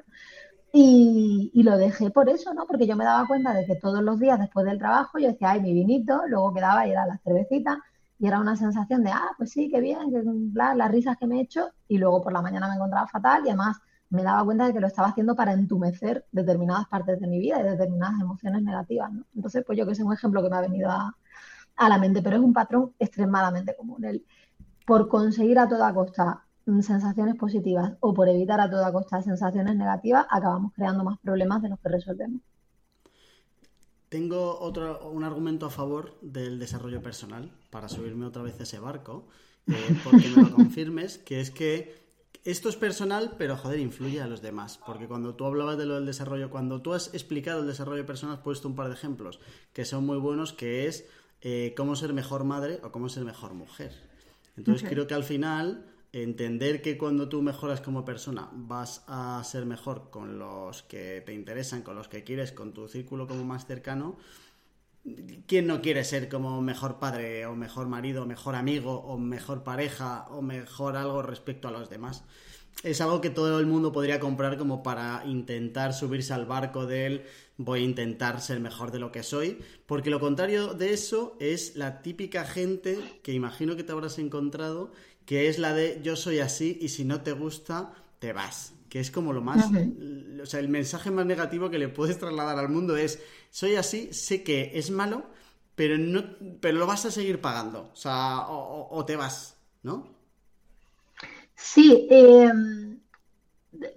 [0.74, 2.66] y, lo dejé por eso, ¿no?
[2.66, 5.52] Porque yo me daba cuenta de que todos los días después del trabajo yo decía,
[5.52, 7.80] ay, mi vinito, luego quedaba y era la cervecita
[8.18, 11.38] y era una sensación de, ah, pues sí, qué bien, que, las risas que me
[11.38, 13.78] he hecho y luego por la mañana me encontraba fatal y además
[14.10, 17.60] me daba cuenta de que lo estaba haciendo para entumecer determinadas partes de mi vida
[17.60, 19.12] y determinadas emociones negativas.
[19.13, 19.26] ¿no?
[19.36, 21.15] Entonces, pues yo que sé, un ejemplo que me ha venido a,
[21.78, 24.04] la mente, pero es un patrón extremadamente común.
[24.04, 24.26] El,
[24.86, 30.26] por conseguir a toda costa sensaciones positivas o por evitar a toda costa sensaciones negativas,
[30.30, 32.41] acabamos creando más problemas de los que resolvemos.
[34.10, 38.80] tengo otro, un argumento a favor del desarrollo personal para subirme otra vez a ese
[38.80, 39.28] barco,
[39.67, 42.09] eh, porque me lo confirmes, que es que
[42.45, 44.80] esto es personal, pero joder, influye a los demás.
[44.86, 48.38] Porque cuando tú hablabas de lo del desarrollo, cuando tú has explicado el desarrollo personal,
[48.38, 49.39] has puesto un par de ejemplos
[49.73, 51.06] que son muy buenos, que es
[51.41, 53.93] eh, cómo ser mejor madre o cómo ser mejor mujer.
[54.58, 59.65] Entonces creo que al final entender que cuando tú mejoras como persona vas a ser
[59.65, 63.65] mejor con los que te interesan, con los que quieres, con tu círculo como más
[63.65, 64.17] cercano.
[65.48, 69.63] ¿Quién no quiere ser como mejor padre o mejor marido, o mejor amigo o mejor
[69.63, 72.24] pareja o mejor algo respecto a los demás?
[72.84, 77.06] Es algo que todo el mundo podría comprar como para intentar subirse al barco de
[77.06, 77.24] él,
[77.58, 81.76] voy a intentar ser mejor de lo que soy, porque lo contrario de eso es
[81.76, 84.91] la típica gente que imagino que te habrás encontrado
[85.26, 88.74] que es la de yo soy así y si no te gusta, te vas.
[88.89, 89.69] Que es como lo más.
[90.41, 93.21] O sea, el mensaje más negativo que le puedes trasladar al mundo es:
[93.52, 95.23] soy así, sé que es malo,
[95.75, 96.23] pero, no,
[96.60, 97.89] pero lo vas a seguir pagando.
[97.93, 100.08] O sea, o, te vas, ¿no?
[101.56, 102.99] Sí, em,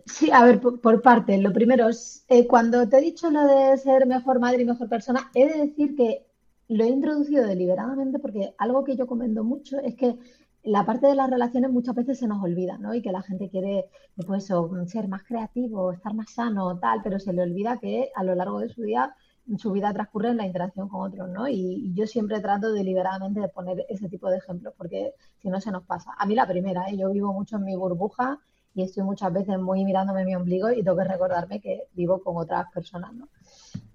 [0.05, 1.39] sí, a ver, por, parte.
[1.39, 4.89] Lo primero es, eh, cuando te he dicho lo de ser mejor madre y mejor
[4.89, 6.27] persona, he de decir que
[6.69, 10.17] lo he introducido deliberadamente porque algo que yo comento mucho es que
[10.65, 12.95] la parte de las relaciones muchas veces se nos olvida, ¿no?
[12.95, 13.87] Y que la gente quiere,
[14.27, 14.47] pues
[14.87, 18.61] ser más creativo, estar más sano, tal, pero se le olvida que a lo largo
[18.61, 19.15] de su día,
[19.59, 21.49] su vida transcurre en la interacción con otros, ¿no?
[21.49, 25.73] Y, yo siempre trato deliberadamente de poner ese tipo de ejemplos, porque si no se
[25.73, 26.13] nos pasa.
[26.17, 26.97] A mí la primera, ¿eh?
[26.97, 28.39] Yo vivo mucho en mi burbuja
[28.75, 32.37] y estoy muchas veces muy mirándome mi ombligo y tengo que recordarme que vivo con
[32.37, 33.29] otras personas, ¿no?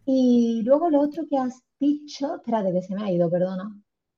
[0.06, 3.73] Y luego lo otro que has dicho, espérate que se me ha ido, perdona.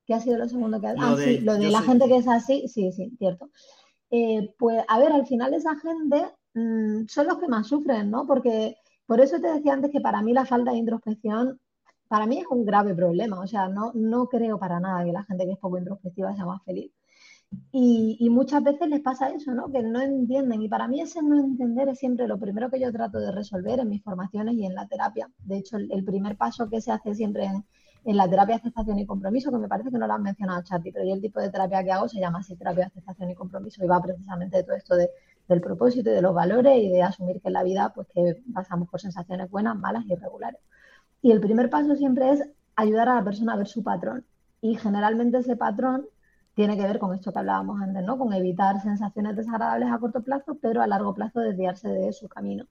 [0.09, 2.27] ¿Qué ha sido lo segundo que ha Ah, sí, lo de la gente que es
[2.27, 3.51] así, sí, sí, cierto.
[4.09, 8.25] Eh, pues, a ver, al final esa gente mm, son los que más sufren, ¿no?
[8.25, 11.59] Porque por eso te decía antes que para mí la falta de introspección,
[12.07, 13.39] para mí es un grave problema.
[13.39, 16.45] O sea, no, no creo para nada que la gente que es poco introspectiva sea
[16.45, 16.91] más feliz.
[17.71, 19.71] Y, y, muchas veces les pasa eso, ¿no?
[19.71, 20.63] Que no entienden.
[20.63, 23.79] Y para mí ese no entender es siempre lo primero que yo trato de resolver
[23.79, 25.29] en mis formaciones y en la terapia.
[25.37, 27.63] De hecho, el primer paso que se hace siempre en,
[28.05, 30.63] en la terapia de aceptación y compromiso, que me parece que no lo han mencionado
[30.63, 33.29] Chati, pero yo el tipo de terapia que hago se llama así terapia de aceptación
[33.29, 35.09] y compromiso y va precisamente de todo esto de,
[35.47, 38.41] del propósito y de los valores y de asumir que en la vida pues que
[38.53, 40.61] pasamos por sensaciones buenas, malas y irregulares.
[41.21, 42.43] Y el primer paso siempre es
[42.75, 44.25] ayudar a la persona a ver su patrón
[44.61, 46.05] y generalmente ese patrón
[46.55, 48.17] tiene que ver con esto que hablábamos antes, ¿no?
[48.17, 52.65] Con evitar sensaciones desagradables a corto plazo, pero a largo plazo desviarse de su camino.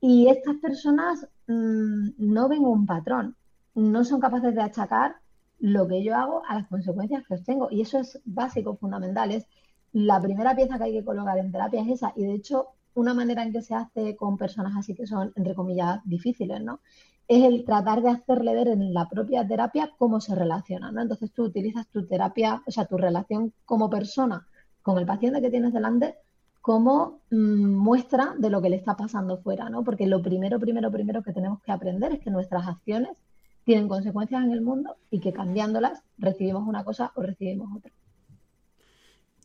[0.00, 3.36] Y estas personas mmm, no ven un patrón,
[3.78, 5.16] no son capaces de achacar
[5.60, 7.68] lo que yo hago a las consecuencias que tengo.
[7.70, 9.32] Y eso es básico, fundamental.
[9.32, 9.46] Es
[9.92, 12.12] la primera pieza que hay que colocar en terapia es esa.
[12.16, 15.54] Y de hecho, una manera en que se hace con personas así que son, entre
[15.54, 16.80] comillas, difíciles, ¿no?
[17.28, 21.02] Es el tratar de hacerle ver en la propia terapia cómo se relaciona, ¿no?
[21.02, 24.46] Entonces tú utilizas tu terapia, o sea, tu relación como persona
[24.82, 26.16] con el paciente que tienes delante
[26.60, 29.84] como mm, muestra de lo que le está pasando fuera, ¿no?
[29.84, 33.22] Porque lo primero, primero, primero que tenemos que aprender es que nuestras acciones
[33.68, 37.92] tienen consecuencias en el mundo y que cambiándolas recibimos una cosa o recibimos otra.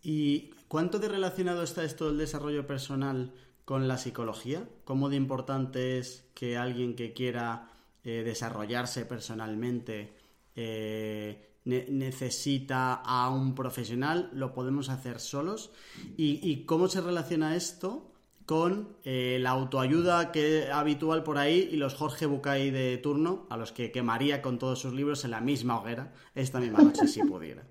[0.01, 3.33] ¿Y cuánto de relacionado está esto del desarrollo personal
[3.65, 4.63] con la psicología?
[4.85, 7.67] ¿Cómo de importante es que alguien que quiera
[8.05, 10.13] eh, desarrollarse personalmente
[10.55, 14.29] eh, necesita a un profesional?
[14.31, 15.73] ¿Lo podemos hacer solos?
[16.15, 18.12] ¿Y cómo se relaciona esto
[18.45, 23.57] con eh, la autoayuda que habitual por ahí y los Jorge Bucay de turno, a
[23.57, 27.21] los que quemaría con todos sus libros en la misma hoguera esta misma noche si
[27.23, 27.63] pudiera.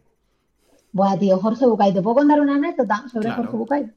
[0.92, 3.92] Buah, tío, Jorge Bucay, ¿te puedo contar una anécdota sobre Jorge Bucay?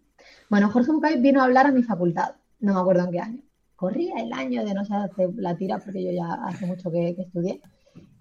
[0.49, 3.41] Bueno, Jorge Bucay vino a hablar a mi facultad, no me acuerdo en qué año.
[3.75, 4.93] Corría el año de no sé,
[5.35, 7.61] la tira porque yo ya hace mucho que, estudié.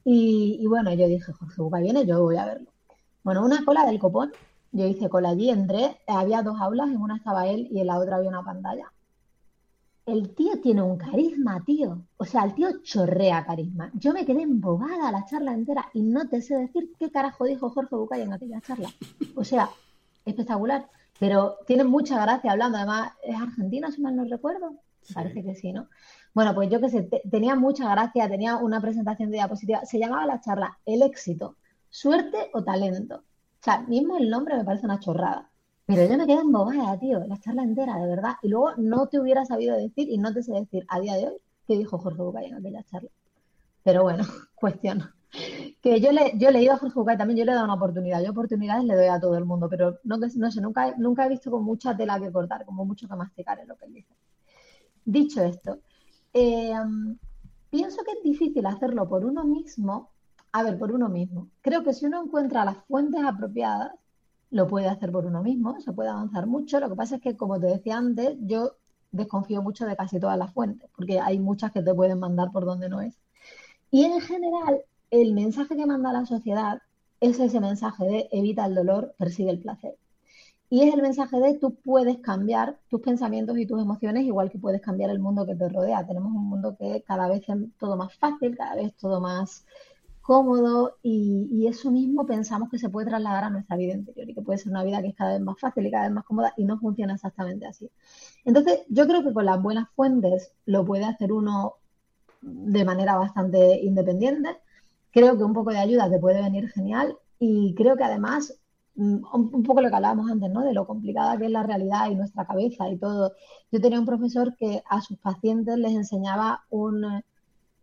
[0.04, 2.70] Y, y, bueno, yo dije, Jorge Bucay viene, yo voy a verlo.
[3.22, 4.32] Bueno, una cola del copón
[4.74, 7.98] yo hice cola allí, entré, había dos aulas, en una estaba él y en la
[7.98, 8.92] otra había una pantalla.
[10.04, 12.02] El tío tiene un carisma, tío.
[12.16, 13.90] O sea, el tío chorrea carisma.
[13.94, 17.70] Yo me quedé embobada la charla entera y no te sé decir qué carajo dijo
[17.70, 18.90] Jorge Bucay en aquella charla.
[19.36, 19.70] O sea,
[20.24, 20.90] espectacular.
[21.20, 22.76] Pero tiene mucha gracia hablando.
[22.76, 24.74] Además, es argentino, si mal no recuerdo.
[25.14, 25.88] Parece que sí, ¿no?
[26.34, 29.84] Bueno, pues yo qué sé, tenía mucha gracia, tenía una presentación de diapositiva.
[29.86, 31.56] Se llamaba la charla El éxito,
[31.88, 33.22] suerte o talento.
[33.64, 35.50] O sea, mismo el nombre me parece una chorrada.
[35.86, 38.34] Pero yo me quedé embobada, tío, la charla entera, de verdad.
[38.42, 41.28] Y luego no te hubiera sabido decir y no te sé decir a día de
[41.28, 43.08] hoy qué dijo Jorge Bucay en aquella charla.
[43.82, 44.22] Pero bueno,
[44.54, 45.14] cuestión.
[45.80, 47.76] Que yo le, yo he leído a Jorge Bucay también, yo le he dado una
[47.76, 48.22] oportunidad.
[48.22, 51.30] Yo oportunidades le doy a todo el mundo, pero no, no sé, nunca, nunca he
[51.30, 54.14] visto con mucha tela que cortar, como mucho que masticar en lo que él dice.
[55.06, 55.78] Dicho esto,
[56.34, 56.74] eh,
[57.70, 60.10] pienso que es difícil hacerlo por uno mismo.
[60.54, 61.48] A ver, por uno mismo.
[61.62, 63.90] Creo que si uno encuentra las fuentes apropiadas,
[64.50, 66.78] lo puede hacer por uno mismo, se puede avanzar mucho.
[66.78, 68.76] Lo que pasa es que, como te decía antes, yo
[69.10, 72.66] desconfío mucho de casi todas las fuentes, porque hay muchas que te pueden mandar por
[72.66, 73.18] donde no es.
[73.90, 76.82] Y en general, el mensaje que manda la sociedad
[77.20, 79.96] es ese mensaje de evita el dolor, persigue el placer.
[80.70, 84.58] Y es el mensaje de tú puedes cambiar tus pensamientos y tus emociones igual que
[84.58, 86.06] puedes cambiar el mundo que te rodea.
[86.06, 89.66] Tenemos un mundo que cada vez es todo más fácil, cada vez todo más
[90.24, 94.42] cómodo y, eso mismo pensamos que se puede trasladar a nuestra vida interior y que
[94.42, 96.52] puede ser una vida que es cada vez más fácil y cada vez más cómoda
[96.56, 97.90] y no funciona exactamente así.
[98.44, 101.74] Entonces, yo creo que con las buenas fuentes lo puede hacer uno
[102.40, 104.56] de manera bastante independiente.
[105.10, 108.54] Creo que un poco de ayuda te puede venir genial y creo que además
[108.94, 110.62] mm, un poco lo que hablábamos antes, ¿no?
[110.62, 113.32] De lo complicada que es la realidad y nuestra cabeza y todo.
[113.70, 117.22] Yo tenía un profesor que a sus pacientes les enseñaba un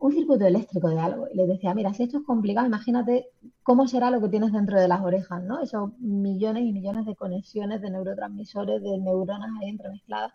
[0.02, 3.28] un circuito eléctrico de algo y les decía, mira, si esto es complicado, imagínate
[3.62, 5.62] cómo será lo que tienes dentro de las orejas, ¿no?
[5.62, 10.34] Esos millones y millones de conexiones de neurotransmisores, de neuronas ahí entremezcladas.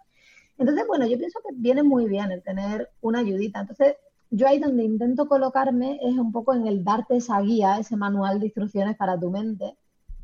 [0.57, 3.61] Entonces, bueno, yo pienso que viene muy bien el tener una ayudita.
[3.61, 3.97] Entonces,
[4.31, 8.39] yo ahí donde intento colocarme es un poco en el darte esa guía, ese manual
[8.39, 9.77] de instrucciones para tu mente,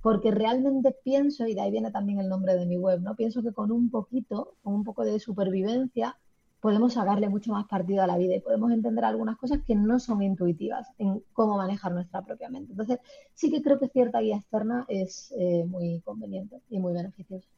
[0.02, 3.16] porque realmente pienso, y de ahí viene también el nombre de mi web, ¿no?
[3.16, 6.16] Pienso que con un poquito, con un poco de supervivencia,
[6.62, 9.98] podemos sacarle mucho más partido a la vida y podemos entender algunas cosas que no
[9.98, 12.70] son intuitivas en cómo manejar nuestra propia mente.
[12.70, 13.00] Entonces,
[13.34, 17.48] sí que creo que cierta guía externa es eh, muy conveniente y muy beneficiosa.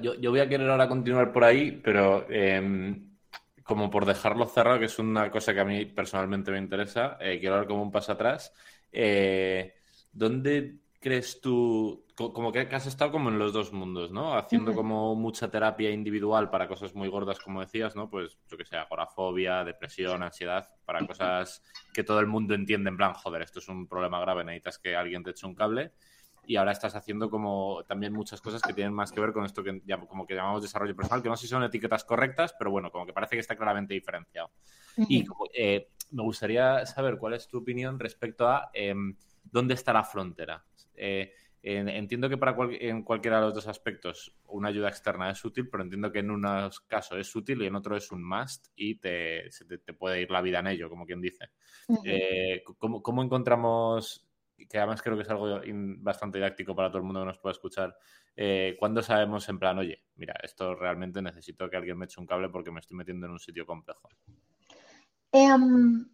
[0.00, 3.16] Yo, voy a querer ahora continuar por ahí, pero em,
[3.64, 7.40] como por dejarlo cerrado, que es una cosa que a mí personalmente me interesa, eh,
[7.40, 8.52] quiero dar como un paso atrás.
[8.92, 9.74] Eh,
[10.12, 14.38] ¿Dónde crees tú, como que has estado como en los dos mundos, ¿no?
[14.38, 18.08] Haciendo como mucha terapia individual para cosas muy gordas, como decías, ¿no?
[18.08, 22.96] Pues yo que sé, agorafobia, depresión, ansiedad, para cosas que todo el mundo entiende en
[22.96, 25.92] plan, joder, esto es un problema grave, necesitas que alguien te eche un cable.
[26.46, 29.62] Y ahora estás haciendo como también muchas cosas que tienen más que ver con esto
[29.62, 32.90] que como que llamamos desarrollo personal, que no sé si son etiquetas correctas, pero bueno,
[32.90, 34.52] como que parece que está claramente diferenciado.
[35.08, 40.04] Y eh, me gustaría saber cuál es tu opinión respecto a em, dónde está la
[40.04, 40.64] frontera.
[40.94, 41.32] Eh,
[41.66, 45.82] entiendo que para en cualquiera de los dos aspectos una ayuda externa es útil, pero
[45.82, 49.50] entiendo que en unos casos es útil y en otro es un must y te,
[49.84, 51.50] te, puede ir la vida en ello, como quien dice.
[52.04, 54.28] Eh, ¿cómo, encontramos,
[54.68, 55.60] que además creo que es algo
[55.98, 57.96] bastante didáctico para todo el mundo que nos pueda escuchar,
[58.36, 62.26] eh, cuándo sabemos en plan, oye, mira, esto realmente necesito que alguien me eche un
[62.26, 64.08] cable porque me estoy metiendo en un sitio complejo?
[65.32, 66.06] Em,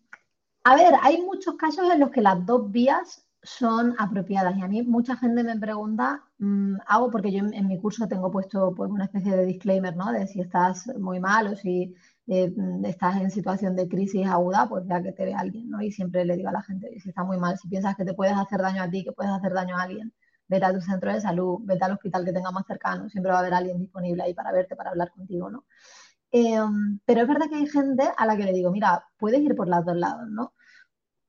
[0.65, 4.57] a ver, hay muchos casos en los que las dos vías son apropiadas.
[4.57, 8.31] Y a mí mucha gente me pregunta, mm, hago porque yo en, mi curso tengo
[8.31, 10.13] puesto pues una especie de disclaimer, ¿no?
[10.13, 11.95] De si estás muy mal o si
[12.29, 15.83] eh, mm, estás en situación de crisis aguda, pues ya que te ve alguien, ¿no?
[15.83, 18.15] Y siempre le digo a la gente, si estás muy mal, si piensas que te
[18.15, 20.13] puedes hacer daño a ti, que puedes hacer daño a alguien,
[20.49, 23.39] vete a tu centro de salud, vete al hospital que tenga más cercano, siempre va
[23.39, 25.65] a haber alguien disponible ahí para verte, para hablar contigo, ¿no?
[26.31, 29.55] Em, pero es verdad que hay gente a la que le digo, mira, puedes ir
[29.55, 30.55] por los dos lados, ¿no?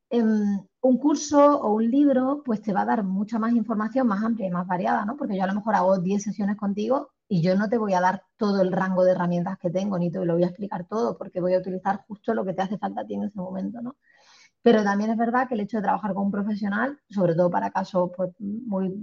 [0.10, 4.22] Em, un curso o un libro, pues te va a dar mucha más información, más
[4.22, 5.16] amplia y más variada, ¿no?
[5.16, 8.02] Porque yo a lo mejor hago 10 sesiones contigo y yo no te voy a
[8.02, 11.18] dar todo el rango de herramientas que tengo, ni te lo voy a explicar todo,
[11.18, 13.82] porque voy a utilizar justo lo que te hace falta a ti en ese momento,
[13.82, 13.96] ¿no?
[14.62, 17.72] Pero también es verdad que el hecho de trabajar con un profesional, sobre todo para
[17.72, 18.94] casos pues, muy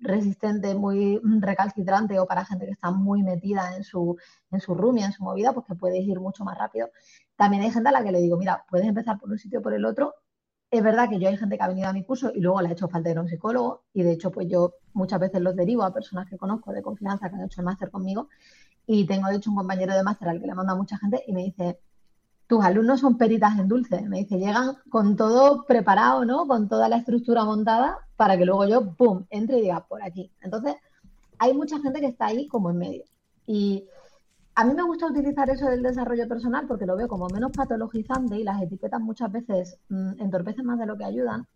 [0.00, 4.16] resistentes, muy recalcitrantes o para gente que está muy metida en su,
[4.50, 6.88] en su rumia, en su movida, pues que puedes ir mucho más rápido.
[7.36, 9.62] También hay gente a la que le digo, mira, puedes empezar por un sitio o
[9.62, 10.14] por el otro
[10.70, 12.68] es verdad que yo hay gente que ha venido a mi curso y luego le
[12.68, 15.54] ha hecho falta ir a un psicólogo y de hecho pues yo muchas veces los
[15.54, 18.28] derivo a personas que conozco de confianza que han hecho el máster conmigo
[18.86, 21.32] y tengo de hecho un compañero de máster al que le manda mucha gente y
[21.32, 21.80] me dice,
[22.46, 26.46] tus alumnos son peritas en dulce, me dice, llegan con todo preparado, ¿no?
[26.46, 30.30] Con toda la estructura montada para que luego yo, ¡pum!, entre y diga por aquí.
[30.40, 30.76] Entonces,
[31.38, 33.04] hay mucha gente que está ahí como en medio.
[33.46, 33.86] Y
[34.58, 38.36] a mí me gusta utilizar eso del desarrollo personal porque lo veo como menos patologizante
[38.36, 41.46] y las etiquetas muchas veces mm, entorpecen más de lo que ayudan.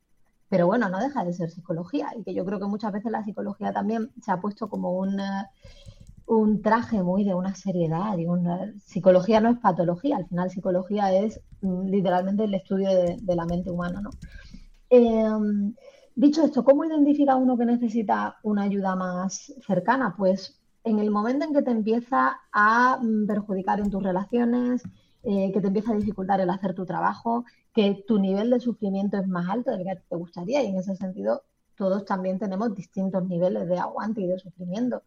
[0.51, 3.25] Pero bueno, no deja de ser psicología y que yo creo que muchas veces la
[3.25, 5.47] psicología también se ha puesto como un, eh,
[6.27, 8.19] un traje muy de una seriedad.
[8.19, 13.35] Y una, psicología no es patología, al final psicología es mm, literalmente el estudio de,
[13.35, 14.03] la mente humana.
[14.03, 14.11] ¿no?
[14.91, 15.75] Em,
[16.15, 20.15] dicho esto, ¿cómo identifica uno que necesita una ayuda más cercana?
[20.19, 24.83] Pues en el momento en que te empieza a mm, perjudicar en tus relaciones,
[25.23, 29.19] eh, que te empieza a dificultar el hacer tu trabajo, que tu nivel de sufrimiento
[29.19, 31.43] es más alto del que te gustaría y en ese sentido
[31.75, 35.03] todos también tenemos distintos niveles de aguante y de sufrimiento.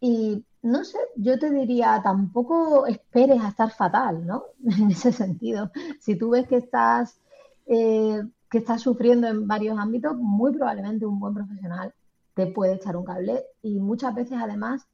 [0.00, 4.44] Y no sé, yo te diría, tampoco esperes a estar fatal, ¿no?
[4.78, 5.70] En ese sentido.
[6.00, 7.20] Si tú ves que estás,
[7.66, 11.94] eh, que estás sufriendo en varios ámbitos, muy probablemente un buen profesional
[12.34, 14.86] te puede echar un cable y muchas veces además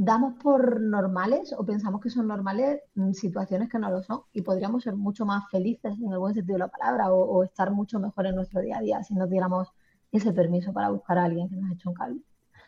[0.00, 2.80] damos por normales o pensamos que son normales
[3.14, 6.54] situaciones que no lo son y podríamos ser mucho más felices en el buen sentido
[6.54, 9.28] de la palabra o, o estar mucho mejor en nuestro día a día si nos
[9.28, 9.68] diéramos
[10.12, 12.20] ese permiso para buscar a alguien que nos eche un cable.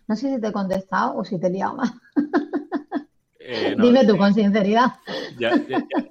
[0.09, 1.93] No sé si te he contestado o si te he liado más.
[3.39, 4.95] Eh, Dime tú con sinceridad.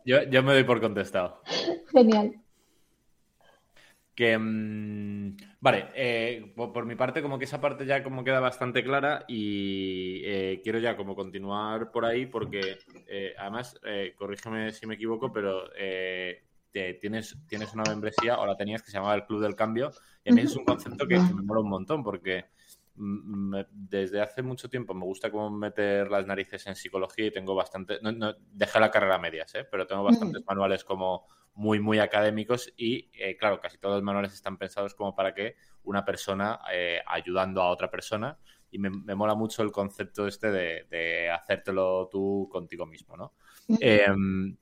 [0.05, 1.41] yo, me doy por contestado.
[1.91, 2.33] Genial.
[4.15, 8.83] Que, mm, vale, eh, por, mi parte como que esa parte ya como queda bastante
[8.83, 12.77] clara y eh, quiero ya como continuar por ahí porque
[13.37, 13.79] además,
[14.17, 15.63] corrígeme si me equivoco, pero
[16.71, 19.91] tienes, tienes una membresía o la tenías que se llamaba el Club del Cambio
[20.23, 22.45] y a mí es un concepto que me mola un montón porque
[22.99, 27.99] desde hace mucho tiempo me gusta como meter las narices en psicología y tengo bastante,
[28.01, 29.65] no, dejé la carrera a medias, ¿eh?
[29.69, 34.33] pero tengo bastantes manuales como muy, muy académicos y eh, claro, casi todos los manuales
[34.33, 38.37] están pensados como para que una persona eh, ayudando a otra persona
[38.69, 43.33] y me, mola mucho el concepto este de, hacértelo tú contigo mismo, ¿no?
[43.79, 44.55] Em,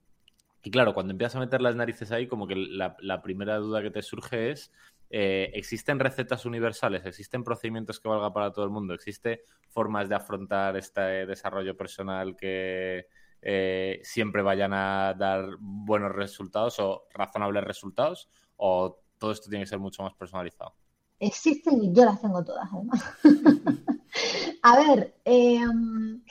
[0.63, 3.91] y claro, cuando empiezas a meter las narices ahí, como que la primera duda que
[3.91, 4.71] te surge es
[5.09, 7.05] eh, ¿existen recetas universales?
[7.05, 8.93] ¿Existen procedimientos que valga para todo el mundo?
[8.93, 9.39] ¿Existen
[9.69, 13.07] formas de afrontar este desarrollo personal que
[13.41, 18.29] eh, siempre vayan a dar buenos resultados o razonables resultados?
[18.57, 20.75] ¿O todo esto tiene que ser mucho más personalizado?
[21.19, 23.03] Existen y yo las tengo todas, además.
[24.61, 26.21] a ver, em,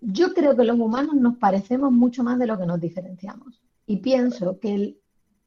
[0.00, 3.62] yo creo que los humanos nos parecemos mucho más de lo que nos diferenciamos.
[3.86, 5.01] Y pienso que el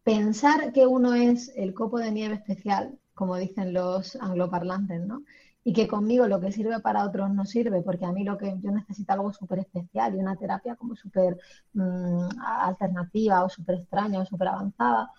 [0.06, 5.24] pensar que uno es el copo de nieve especial, como dicen los angloparlantes, ¿no?
[5.64, 8.56] Y que conmigo lo que sirve para otros no sirve, porque a mí lo que
[8.62, 11.40] yo necesito algo súper especial y una terapia como súper
[11.74, 15.12] mm, alternativa o súper extraña o súper avanzada,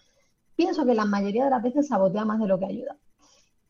[0.54, 2.96] pienso que la mayoría de las veces sabotea más de lo que ayuda.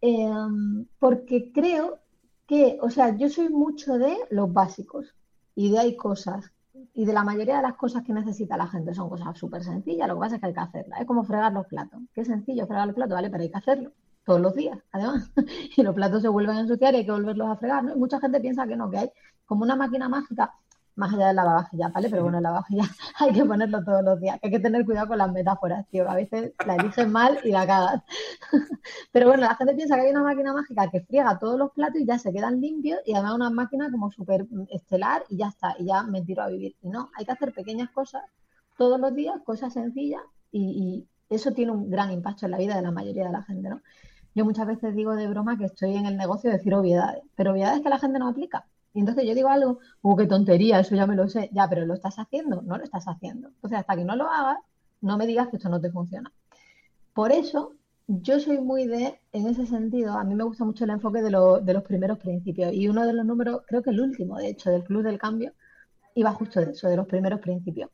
[0.02, 1.98] Em, porque creo
[2.46, 5.14] que, o sea, yo soy mucho de los básicos
[5.54, 6.52] y de hay cosas
[6.96, 10.08] y de la mayoría de las cosas que necesita la gente son cosas súper sencillas,
[10.08, 11.00] lo que pasa es que hay que hacerlas.
[11.00, 12.00] Es como fregar los platos.
[12.14, 13.28] Qué sencillo fregar los platos, ¿vale?
[13.28, 13.92] Pero hay que hacerlo
[14.24, 15.30] todos los días, además.
[15.76, 17.94] y los platos se vuelven a ensuciar y hay que volverlos a fregar, ¿no?
[17.94, 19.10] Y mucha gente piensa que no, que hay
[19.44, 20.54] como una máquina mágica
[20.96, 22.08] más allá del lavavajillas, ¿vale?
[22.10, 22.88] Pero bueno, el lavavajillas
[23.20, 24.38] hay que ponerlo todos los días.
[24.42, 26.10] Hay que tener cuidado con las metáforas, tío.
[26.10, 28.02] A veces la eliges mal y la cagas.
[29.12, 32.00] Pero bueno, la gente piensa que hay una máquina mágica que friega todos los platos
[32.00, 35.76] y ya se quedan limpios y además una máquina como súper estelar y ya está,
[35.78, 36.74] y ya me tiro a vivir.
[36.82, 38.22] Y no, hay que hacer pequeñas cosas
[38.76, 42.76] todos los días, cosas sencillas y, y eso tiene un gran impacto en la vida
[42.76, 43.82] de la mayoría de la gente, ¿no?
[44.34, 47.52] Yo muchas veces digo de broma que estoy en el negocio de decir obviedades, pero
[47.52, 48.66] obviedades que la gente no aplica.
[48.96, 51.50] Y entonces yo digo algo, uh, qué tontería, eso ya me lo sé.
[51.52, 52.62] Ya, pero ¿lo estás haciendo?
[52.62, 53.48] No lo estás haciendo.
[53.48, 54.56] Entonces, hasta que no lo hagas,
[55.02, 56.32] no me digas que esto no te funciona.
[57.12, 57.74] Por eso,
[58.06, 61.28] yo soy muy de, en ese sentido, a mí me gusta mucho el enfoque de,
[61.28, 62.72] de los primeros principios.
[62.72, 65.52] Y uno de los números, creo que el último, de hecho, del Club del Cambio,
[66.14, 67.90] iba justo de eso, de los primeros principios.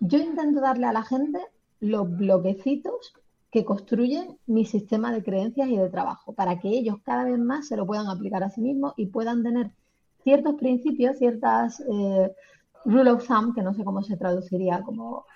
[0.00, 1.38] Yo intento darle a la gente
[1.78, 3.14] los bloquecitos
[3.52, 7.68] que construyen mi sistema de creencias y de trabajo, para que ellos cada vez más
[7.68, 9.70] se lo puedan aplicar a sí mismos y puedan tener
[10.22, 12.32] ciertos principios, ciertas eh,
[12.84, 15.26] rule of thumb, que no sé cómo se traduciría, como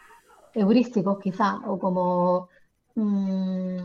[0.54, 2.48] heurísticos quizá, o como,
[2.94, 3.78] mm,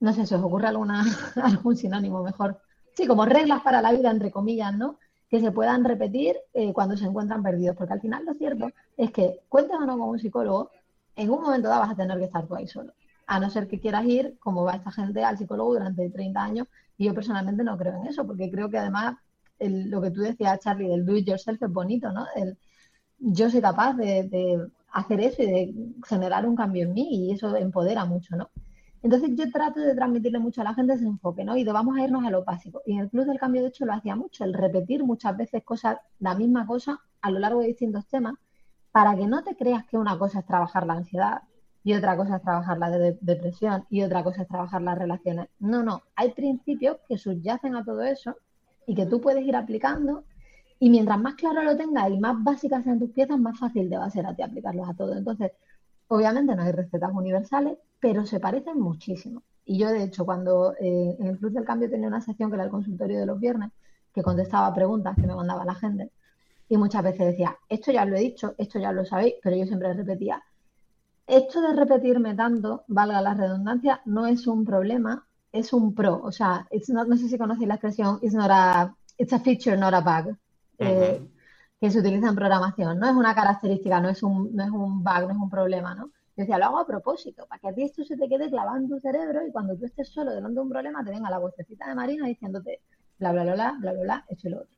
[0.00, 1.04] no sé, si os ocurre alguna,
[1.42, 2.60] algún sinónimo mejor.
[2.94, 4.98] Sí, como reglas para la vida, entre comillas, ¿no?
[5.28, 9.10] Que se puedan repetir eh, cuando se encuentran perdidos, porque al final lo cierto es
[9.12, 10.70] que, cuentes o no con un psicólogo,
[11.16, 12.92] en un momento dado vas a tener que estar tú ahí solo.
[13.26, 16.68] A no ser que quieras ir, como va esta gente, al psicólogo durante 30 años,
[16.96, 19.16] y yo personalmente no creo en eso, porque creo que además
[19.58, 22.26] lo que tú decías, Charlie, del do it yourself es bonito, ¿no?
[22.34, 22.58] El,
[23.18, 25.74] yo soy capaz de, hacer eso y de
[26.06, 28.50] generar un cambio en mí y eso empodera mucho, ¿no?
[29.02, 31.56] Entonces yo trato de transmitirle mucho a la gente ese enfoque, ¿no?
[31.56, 32.82] Y de vamos a irnos a lo básico.
[32.86, 35.62] Y en el Club del Cambio, de hecho, lo hacía mucho, el repetir muchas veces
[35.62, 38.34] cosas, la misma cosa a lo largo de distintos temas,
[38.90, 41.42] para que no te creas que una cosa es trabajar la ansiedad
[41.84, 42.90] y otra cosa es trabajar la
[43.20, 45.48] depresión y otra cosa es trabajar las relaciones.
[45.60, 48.36] No, no, hay principios que subyacen a todo eso
[48.86, 50.24] y que tú puedes ir aplicando.
[50.78, 53.96] Y mientras más claro lo tengas y más básicas sean tus piezas, más fácil te
[53.96, 55.16] va a ser a ti aplicarlos a todos.
[55.16, 55.52] Entonces,
[56.08, 59.42] obviamente no hay recetas universales, pero se parecen muchísimo.
[59.64, 62.56] Y yo, de hecho, cuando eh, en el Club del Cambio tenía una sección que
[62.56, 63.72] era el consultorio de los viernes,
[64.14, 66.10] que contestaba preguntas que me mandaba la gente,
[66.68, 69.66] y muchas veces decía, esto ya lo he dicho, esto ya lo sabéis, pero yo
[69.66, 70.42] siempre repetía,
[71.26, 75.26] esto de repetirme tanto, valga la redundancia, no es un problema,
[75.58, 76.20] es un pro.
[76.22, 79.94] O sea, no sé si conocéis la expresión, it's, not a, it's a feature, not
[79.94, 80.36] a bug.
[80.78, 81.20] Eh,
[81.80, 85.02] que se utiliza en programación, no es una característica, no es un, no es un
[85.02, 86.06] bug, no es un problema, ¿no?
[86.36, 88.76] Yo decía, lo hago a propósito, para que a ti esto se te quede clavado
[88.76, 91.38] en tu cerebro y cuando tú estés solo delante de un problema te venga la
[91.38, 92.80] vocecita de Marina diciéndote
[93.18, 94.76] bla, bla, bla, bla, bla, bla, bla, esto y lo otro.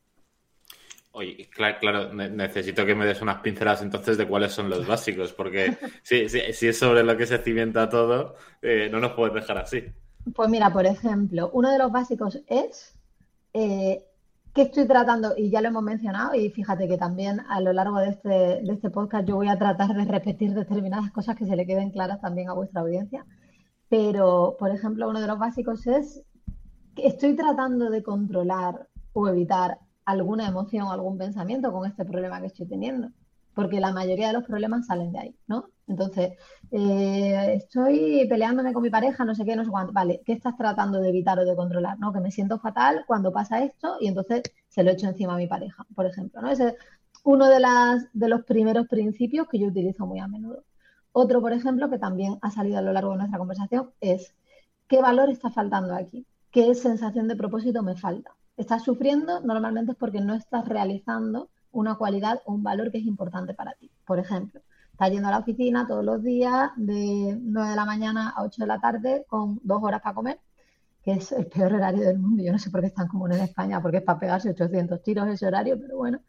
[1.11, 5.33] Oye, claro, claro, necesito que me des unas pinceladas entonces de cuáles son los básicos,
[5.33, 9.57] porque si, si, es sobre lo que se cimienta todo, eh, no nos puedes dejar
[9.57, 9.83] así.
[10.35, 12.95] Pues mira, por ejemplo, uno de los básicos es
[13.53, 14.05] eh,
[14.53, 17.99] que estoy tratando, y ya lo hemos mencionado, y fíjate que también a lo largo
[17.99, 21.55] de este, de este podcast yo voy a tratar de repetir determinadas cosas que se
[21.55, 23.25] le queden claras también a vuestra audiencia.
[23.89, 26.21] Pero, por ejemplo, uno de los básicos es
[26.95, 32.39] que estoy tratando de controlar o evitar alguna emoción o algún pensamiento con este problema
[32.41, 33.09] que estoy teniendo,
[33.59, 35.69] porque la mayoría de los problemas salen de ahí, ¿no?
[35.85, 36.37] Entonces,
[36.71, 40.55] eh, estoy peleándome con mi pareja, no sé qué, no sé cuánto, vale, ¿qué estás
[40.55, 41.99] tratando de evitar o de controlar?
[41.99, 42.13] ¿No?
[42.13, 45.47] Que me siento fatal cuando pasa esto y entonces se lo echo encima a mi
[45.47, 46.49] pareja, por ejemplo, ¿no?
[46.49, 46.75] Ese es
[47.25, 47.59] uno de,
[48.13, 50.63] de los primeros principios que yo utilizo muy a menudo.
[51.11, 54.33] Otro, por ejemplo, que también ha salido a lo largo de nuestra conversación, es
[54.87, 56.25] ¿qué valor está faltando aquí?
[56.49, 58.31] ¿Qué sensación de propósito me falta?
[58.59, 63.05] estás sufriendo, normalmente es porque no estás realizando una cualidad o un valor que es
[63.05, 63.89] importante para ti.
[64.05, 64.61] Por ejemplo,
[64.91, 68.63] estás yendo a la oficina todos los días de 9 de la mañana a 8
[68.63, 70.39] de la tarde con dos horas para comer,
[71.03, 72.43] que es el peor horario del mundo.
[72.43, 75.27] Yo no sé por qué están como en España, porque es para pegarse 800 tiros
[75.27, 76.19] ese horario, pero bueno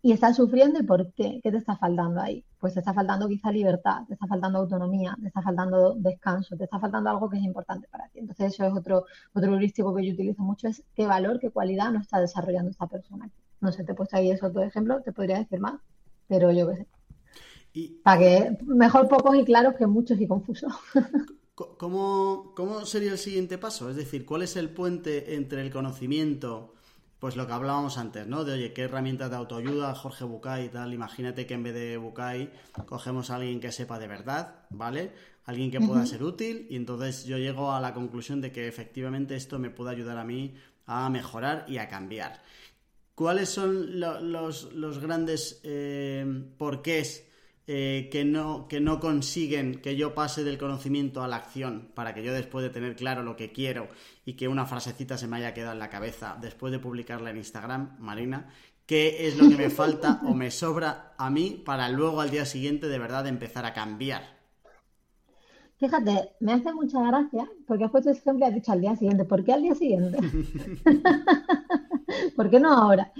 [0.00, 2.44] y estás sufriendo y por qué, ¿qué te está faltando ahí?
[2.60, 6.64] Pues te está faltando quizá libertad, te está faltando autonomía, te está faltando descanso, te
[6.64, 8.20] está faltando algo que es importante para ti.
[8.20, 11.90] Entonces eso es otro, otro heurístico que yo utilizo mucho, es qué valor, qué cualidad
[11.90, 13.28] no está desarrollando esta persona.
[13.60, 15.80] No sé, te he puesto ahí eso otro ejemplo, te podría decir más,
[16.26, 16.86] pero yo qué sé.
[17.72, 17.88] Y...
[18.02, 20.72] Para que mejor pocos y claros que muchos y confusos.
[21.54, 23.90] ¿Cómo, ¿Cómo sería el siguiente paso?
[23.90, 26.74] Es decir, ¿cuál es el puente entre el conocimiento
[27.18, 28.44] pues lo que hablábamos antes, ¿no?
[28.44, 29.94] De, oye, ¿qué herramientas de autoayuda?
[29.94, 30.94] Jorge Bucay y tal.
[30.94, 32.52] Imagínate que en vez de Bucay
[32.86, 35.12] cogemos a alguien que sepa de verdad, ¿vale?
[35.44, 39.34] Alguien que pueda ser útil y entonces yo llego a la conclusión de que efectivamente
[39.34, 40.54] esto me puede ayudar a mí
[40.86, 42.40] a mejorar y a cambiar.
[43.18, 46.24] ¿Cuáles son los, los, grandes eh,
[46.56, 47.28] porqués
[47.66, 52.14] eh, que, no, que no consiguen que yo pase del conocimiento a la acción para
[52.14, 53.88] que yo después de tener claro lo que quiero
[54.24, 57.38] y que una frasecita se me haya quedado en la cabeza después de publicarla en
[57.38, 58.50] Instagram, Marina,
[58.86, 62.46] qué es lo que me falta o me sobra a mí para luego al día
[62.46, 64.38] siguiente de verdad empezar a cambiar.
[65.78, 68.94] Fíjate, me hace mucha gracia porque has puesto ese ejemplo y has dicho al día
[68.94, 69.24] siguiente.
[69.24, 70.18] ¿Por qué al día siguiente?
[72.36, 73.12] ¿Por qué no ahora?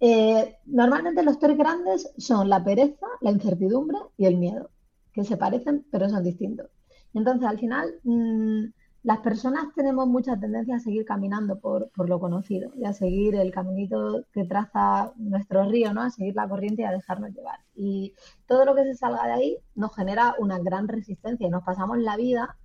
[0.00, 4.70] Eh, normalmente los tres grandes son la pereza, la incertidumbre y el miedo,
[5.12, 6.70] que se parecen pero son distintos.
[7.12, 8.66] Entonces, al final, mm,
[9.02, 13.50] las personas tenemos mucha tendencia a seguir caminando por, lo conocido y a seguir el
[13.50, 16.02] caminito que traza nuestro río, ¿no?
[16.02, 17.60] A seguir la corriente y a dejarnos llevar.
[17.74, 18.14] Y
[18.46, 21.98] todo lo que se salga de ahí nos genera una gran resistencia y nos pasamos
[21.98, 22.58] la vida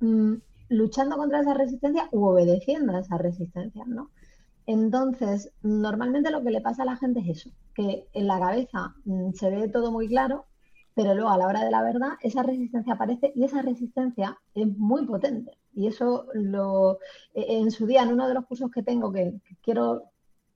[0.00, 0.34] mm,
[0.70, 4.10] luchando contra esa resistencia u obedeciendo a esa resistencia, ¿no?
[4.66, 8.94] Entonces, normalmente lo que le pasa a la gente es eso, que en la cabeza
[9.04, 10.46] mm, se ve todo muy claro,
[10.94, 14.66] pero luego a la hora de la verdad esa resistencia aparece y esa resistencia es
[14.78, 15.56] muy potente.
[15.74, 16.98] Y eso lo
[17.34, 20.04] e, en su día, en uno de los cursos que tengo, que, quiero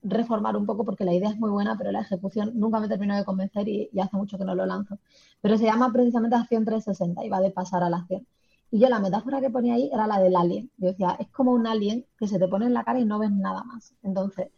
[0.03, 3.15] reformar un poco porque la idea es muy buena, pero la ejecución nunca me terminó
[3.15, 4.97] de convencer y, y hace mucho que no lo lanzo.
[5.41, 8.25] Pero se llama precisamente acción 360 y va de pasar a la acción.
[8.71, 10.71] Y yo la metáfora que ponía ahí era la del alien.
[10.77, 13.19] Yo decía, es como un alien que se te pone en la cara y no
[13.19, 13.93] ves nada más.
[14.01, 14.49] Entonces,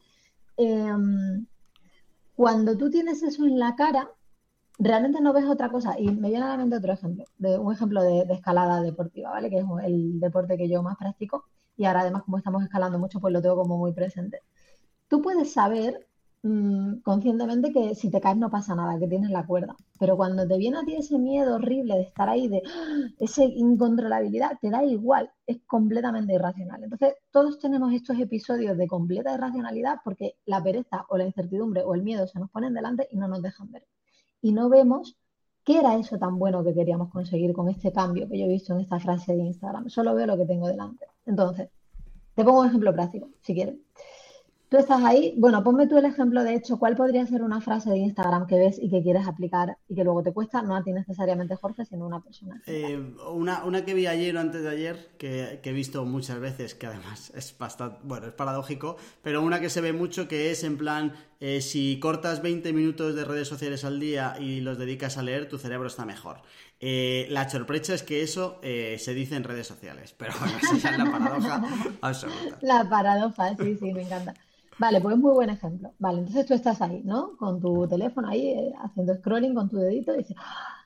[0.57, 1.47] em,
[2.35, 4.11] cuando tú tienes eso en la cara,
[4.79, 5.99] realmente no ves otra cosa.
[5.99, 9.31] Y me viene a la mente otro ejemplo, de un ejemplo de, de, escalada deportiva,
[9.31, 9.49] ¿vale?
[9.49, 11.45] Que es el deporte que yo más practico.
[11.77, 14.41] Y ahora además, como estamos escalando mucho, pues lo tengo como muy presente.
[15.07, 16.07] Tú puedes saber
[16.45, 19.77] Mm, conscientemente que si te caes no pasa nada, que tienes la cuerda.
[19.97, 23.07] Pero cuando te viene a ti ese miedo horrible de estar ahí, de ¡ah!
[23.17, 26.83] esa incontrolabilidad, te da igual, es completamente irracional.
[26.83, 31.95] Entonces, todos tenemos estos episodios de completa irracionalidad porque la pereza o la incertidumbre o
[31.95, 33.87] el miedo se nos ponen delante y no nos dejan ver.
[34.41, 35.17] Y no vemos
[35.63, 38.73] qué era eso tan bueno que queríamos conseguir con este cambio que yo he visto
[38.73, 39.89] en esta frase de Instagram.
[39.89, 41.07] Solo veo lo que tengo delante.
[41.25, 41.69] Entonces,
[42.35, 43.75] te pongo un ejemplo práctico, si quieres.
[44.73, 47.91] Tú estás ahí, bueno, ponme tú el ejemplo de hecho, ¿cuál podría ser una frase
[47.91, 50.83] de Instagram que ves y que quieres aplicar y que luego te cuesta, no a
[50.83, 52.59] ti necesariamente Jorge, sino una persona?
[52.65, 52.99] Eh,
[53.31, 56.87] una, una, que vi ayer o antes de ayer, que, he visto muchas veces, que
[56.87, 60.79] además es bastante, bueno, es paradójico, pero una que se ve mucho que es en
[60.79, 65.21] plan, eh, si cortas 20 minutos de redes sociales al día y los dedicas a
[65.21, 66.37] leer, tu cerebro está mejor.
[66.79, 70.97] Eh, la sorpresa es que eso se dice en redes sociales, pero bueno, esa es
[70.97, 71.63] la paradoja
[72.01, 72.57] absoluta.
[72.63, 74.33] La paradoja, sí, sí, me encanta.
[74.77, 75.93] Vale, pues es muy buen ejemplo.
[75.99, 77.37] Vale, entonces tú estás ahí, ¿no?
[77.37, 80.85] Con tu teléfono ahí, eh, haciendo scrolling con tu dedito y dices, ¡Ah!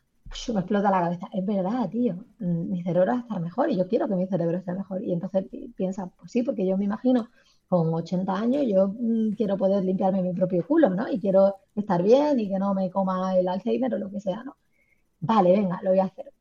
[0.53, 1.27] me explota la cabeza.
[1.33, 4.73] Es verdad, tío, mm, mi cerebro estar mejor y yo quiero que mi cerebro esté
[4.73, 5.03] mejor.
[5.03, 7.29] Y entonces piensas, pues sí, porque yo me imagino
[7.67, 11.09] con 80 años yo mm, quiero poder limpiarme mi propio culo, ¿no?
[11.09, 14.43] Y quiero estar bien y que no me coma el Alzheimer o lo que sea,
[14.43, 14.57] ¿no?
[15.21, 16.33] Vale, venga, lo voy a hacer.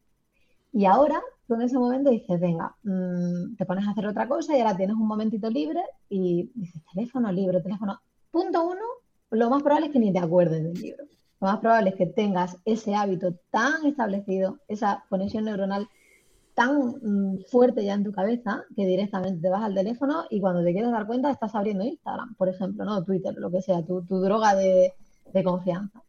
[0.77, 4.55] Y ahora tú en ese momento dices, venga, mm, te pones a hacer otra cosa
[4.55, 7.99] y ahora tienes un momentito libre y dices, teléfono, libro, teléfono.
[8.31, 8.85] Punto uno,
[9.31, 11.05] lo más probable es que ni te acuerdes del libro.
[11.41, 15.89] Lo más probable es que tengas ese hábito tan establecido, esa conexión neuronal
[16.53, 20.63] tan mm, fuerte ya en tu cabeza que directamente te vas al teléfono y cuando
[20.63, 23.03] te quieres dar cuenta estás abriendo Instagram, por ejemplo, ¿no?
[23.03, 24.93] Twitter, lo que sea, tu, droga de,
[25.43, 26.03] confianza.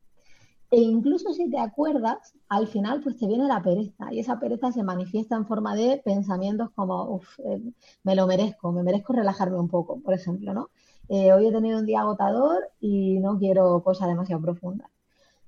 [0.69, 4.71] E incluso si te acuerdas, al final pues te viene la pereza y esa pereza
[4.71, 7.61] se manifiesta en forma de pensamientos como, uff, eh,
[8.03, 10.69] me lo merezco, me merezco relajarme un poco, por ejemplo, ¿no?
[11.09, 14.89] Eh, hoy he tenido un día agotador y no quiero cosas demasiado profundas.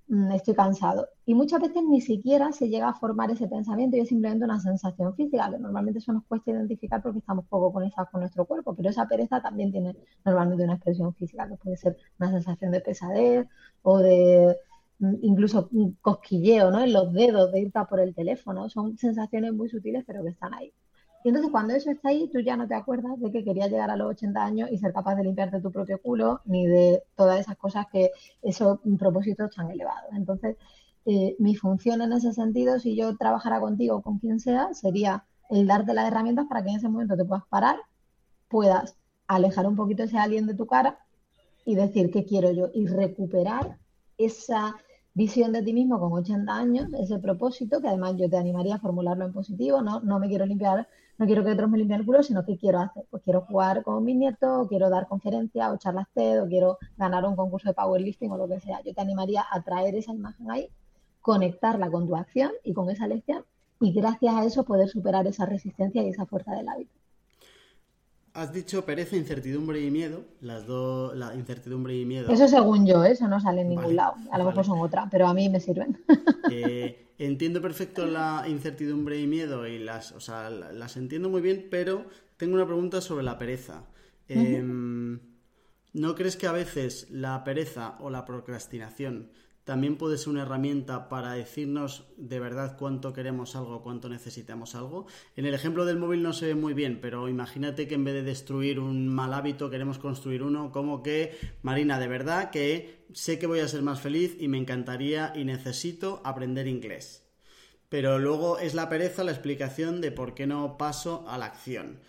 [0.10, 1.08] Mm, estoy cansado.
[1.26, 4.60] Y muchas veces ni siquiera se llega a formar ese pensamiento y es simplemente una
[4.60, 8.74] sensación física, que normalmente eso nos cuesta identificar porque estamos poco conectados con nuestro cuerpo,
[8.76, 9.96] pero esa pereza también tiene
[10.26, 13.48] normalmente una expresión física, que puede ser una sensación de pesadez
[13.84, 14.58] o de
[15.22, 16.82] incluso un cosquilleo ¿no?
[16.82, 18.70] en los dedos de ir por el teléfono.
[18.70, 20.74] Son sensaciones muy sutiles, pero que están ahí.
[21.24, 23.90] Y entonces cuando eso está ahí, tú ya no te acuerdas de que querías llegar
[23.90, 27.40] a los 80 años y ser capaz de limpiarte tu propio culo, ni de todas
[27.40, 30.12] esas cosas que esos propósitos tan elevados.
[30.14, 30.56] Entonces,
[31.06, 35.26] eh, mi función en ese sentido, si yo trabajara contigo o con quien sea, sería
[35.50, 37.78] el darte las herramientas para que en ese momento te puedas parar,
[38.48, 38.96] puedas
[39.28, 41.00] alejar un poquito ese alien de tu cara
[41.66, 43.78] y decir qué quiero yo y recuperar
[44.18, 44.76] esa
[45.14, 48.80] visión de ti mismo con 80 años, ese propósito, que además yo te animaría a
[48.80, 50.88] formularlo en positivo, no, no me quiero limpiar,
[51.18, 53.84] no quiero que otros me limpien el culo, sino que quiero hacer, pues quiero jugar
[53.84, 57.74] con mis nietos, quiero dar conferencias o charlas TED, o quiero ganar un concurso de
[57.74, 58.82] powerlifting o lo que sea.
[58.84, 60.70] Yo te animaría a traer esa imagen ahí,
[61.22, 63.44] conectarla con tu acción y con esa lección,
[63.82, 66.94] y gracias a eso poder superar esa resistencia y esa fuerza del hábito.
[68.34, 70.24] Has dicho pereza, incertidumbre y miedo.
[70.42, 72.32] Las dos, la incertidumbre y miedo.
[72.32, 73.12] Eso según yo, ¿eh?
[73.12, 74.16] eso no sale en ningún lado.
[74.32, 75.98] A lo mejor son otra, pero a mí me sirven.
[76.52, 81.68] Eh, entiendo perfecto la incertidumbre y miedo y las, o sea, las entiendo muy bien,
[81.70, 82.06] pero
[82.38, 83.84] tengo una pregunta sobre la pereza.
[84.28, 85.20] Em,
[85.94, 89.32] ¿No crees que a veces la pereza o la procrastinación
[89.70, 95.06] también puede ser una herramienta para decirnos de verdad cuánto queremos algo, cuánto necesitamos algo.
[95.36, 98.16] En el ejemplo del móvil no se ve muy bien, pero imagínate que en vez
[98.16, 103.38] de destruir un mal hábito queremos construir uno, como que, Marina, de verdad que sé
[103.38, 107.30] que voy a ser más feliz y me encantaría y necesito aprender inglés.
[107.90, 112.00] Pero luego es la pereza la explicación de por qué no paso a la acción.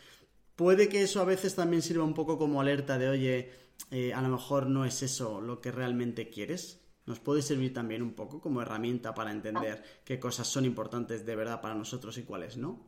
[0.57, 3.51] Puede que eso a veces también sirva un poco como alerta de, oye,
[3.91, 6.80] eh, a lo mejor no es eso lo que realmente quieres
[7.11, 11.35] nos puede servir también un poco como herramienta para entender qué cosas son importantes de
[11.35, 12.79] verdad para nosotros y cuáles no.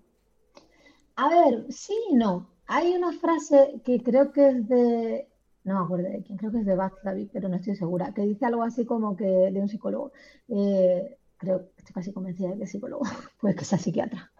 [1.16, 2.48] A ver, sí y no.
[2.68, 5.28] Hay una frase que creo que es de,
[5.64, 8.22] no me acuerdo de quién, creo que es de David, pero no estoy segura, que
[8.22, 10.12] dice algo así como que de un psicólogo.
[10.48, 13.02] Eh, creo que estoy casi convencida de que es psicólogo,
[13.40, 14.30] puede que sea psiquiatra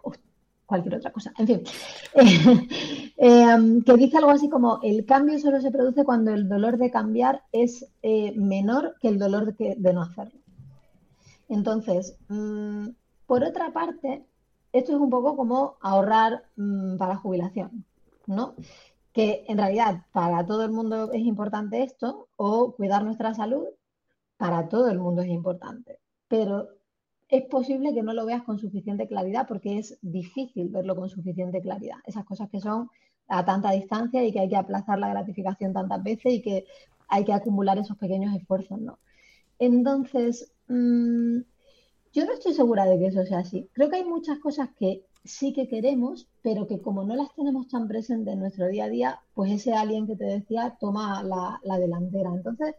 [0.73, 1.31] cualquier otra cosa.
[1.37, 1.61] En fin,
[3.17, 6.89] eh, que dice algo así como, el cambio solo se produce cuando el dolor de
[6.89, 10.39] cambiar es eh, menor que el dolor de, no hacerlo.
[11.47, 12.87] Entonces, mm,
[13.27, 14.25] por otra parte,
[14.71, 17.85] esto es un poco como ahorrar mm, para jubilación,
[18.25, 18.55] ¿no?
[19.11, 23.65] Que en realidad para todo el mundo es importante esto, o cuidar nuestra salud,
[24.37, 25.99] para todo el mundo es importante.
[26.27, 26.69] Pero
[27.29, 31.61] es posible que no lo veas con suficiente claridad porque es difícil verlo con suficiente
[31.61, 31.97] claridad.
[32.05, 32.89] Esas cosas que son
[33.27, 36.65] a tanta distancia y que hay que aplazar la gratificación tantas veces y que
[37.07, 38.99] hay que acumular esos pequeños esfuerzos, ¿no?
[39.59, 41.39] Entonces, mm,
[42.13, 43.69] yo no estoy segura de que eso sea así.
[43.73, 47.67] Creo que hay muchas cosas que sí que queremos, pero que como no las tenemos
[47.67, 51.59] tan presentes en nuestro día a día, pues ese alguien que te decía toma la,
[51.63, 52.29] la delantera.
[52.33, 52.75] Entonces,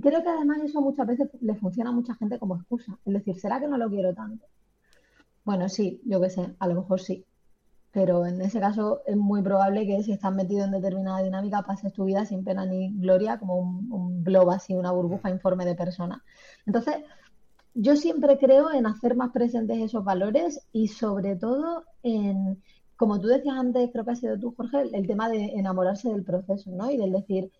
[0.00, 2.98] creo que además eso muchas veces le funciona a mucha gente como excusa.
[3.04, 4.46] Es decir, ¿será que no lo quiero tanto?
[5.44, 7.24] Bueno, sí, yo qué sé, a lo mejor sí.
[7.92, 11.92] Pero en ese caso es muy probable que si estás metido en determinada dinámica pases
[11.92, 15.74] tu vida sin pena ni gloria, como un, un globo así, una burbuja informe de
[15.74, 16.24] persona.
[16.64, 16.96] Entonces,
[17.74, 22.62] yo siempre creo en hacer más presentes esos valores y sobre todo en,
[22.96, 26.22] como tú decías antes, creo que ha sido tú, Jorge, el tema de enamorarse del
[26.22, 26.90] proceso, ¿no?
[26.90, 27.50] Y del decir,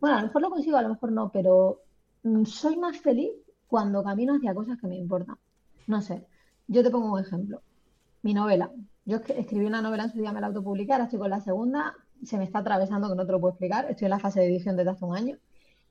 [0.00, 1.82] bueno, a lo mejor lo consigo, a lo mejor no, pero
[2.22, 3.30] mm, soy más feliz
[3.66, 5.36] cuando camino hacia cosas que me importan.
[5.86, 6.26] No sé,
[6.66, 7.62] yo te pongo un ejemplo.
[8.22, 8.70] Mi novela.
[9.04, 11.94] Yo escribí una novela en su día, me la autopubliqué, ahora estoy con la segunda.
[12.22, 13.86] se me está atravesando que no te lo puedo explicar.
[13.90, 15.38] Estoy en la fase de edición desde hace un año.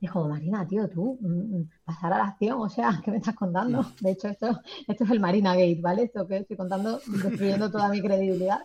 [0.00, 3.10] Y es como, Marina, tío, tú, mm, mm, pasar a la acción, o sea, ¿qué
[3.10, 3.84] me estás contando?
[4.00, 6.04] De hecho, esto, esto es el Marina Gate, ¿vale?
[6.04, 8.60] Esto que estoy contando, destruyendo toda mi credibilidad.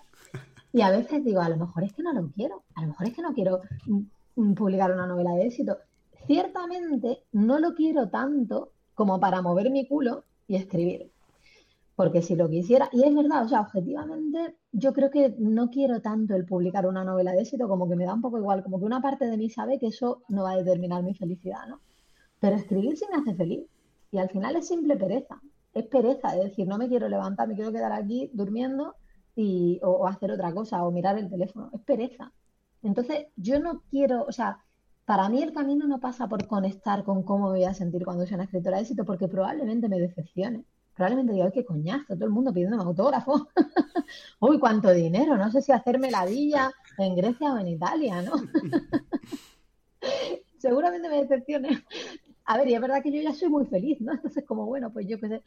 [0.71, 3.07] Y a veces digo, a lo mejor es que no lo quiero, a lo mejor
[3.07, 3.61] es que no quiero
[4.35, 5.77] publicar una novela de éxito.
[6.27, 11.11] Ciertamente no lo quiero tanto como para mover mi culo y escribir.
[11.95, 16.01] Porque si lo quisiera, y es verdad, o sea, objetivamente yo creo que no quiero
[16.01, 18.79] tanto el publicar una novela de éxito, como que me da un poco igual, como
[18.79, 21.79] que una parte de mí sabe que eso no va a determinar mi felicidad, ¿no?
[22.39, 23.65] Pero escribir sí me hace feliz.
[24.11, 25.41] Y al final es simple pereza.
[25.73, 28.95] Es pereza, es decir, no me quiero levantar, me quiero quedar aquí durmiendo
[29.35, 31.69] y, o, hacer otra cosa, o mirar el teléfono.
[31.73, 32.31] Es pereza.
[32.85, 34.63] Entonces, yo no quiero, o sea,
[35.05, 38.25] para mí el camino no pasa por conectar con cómo me voy a sentir cuando
[38.25, 40.65] sea una escritora de éxito, porque probablemente me decepcione
[40.95, 43.49] probablemente diga, qué coñazo, todo el mundo pidiéndome autógrafo.
[44.39, 48.33] Uy, cuánto dinero, no sé si hacerme la villa en Grecia o en Italia, ¿no?
[50.57, 51.83] Seguramente me decepcione.
[52.45, 54.13] A ver, y es verdad que yo ya soy muy feliz, ¿no?
[54.13, 55.43] Entonces, como bueno, pues yo qué sé.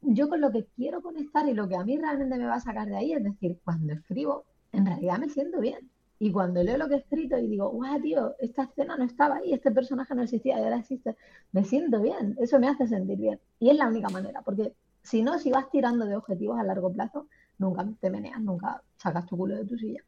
[0.00, 2.60] Yo con lo que quiero conectar y lo que a mí realmente me va a
[2.60, 5.91] sacar de ahí, es decir, cuando escribo, en realidad me siento bien.
[6.22, 9.38] Y cuando leo lo que he escrito y digo, guau, tío, esta escena no estaba
[9.38, 11.16] ahí, este personaje no existía y ahora existe,
[11.50, 13.40] me siento bien, eso me hace sentir bien.
[13.58, 16.92] Y es la única manera, porque si no, si vas tirando de objetivos a largo
[16.92, 17.26] plazo,
[17.58, 20.00] nunca te meneas, nunca sacas tu culo de tu silla.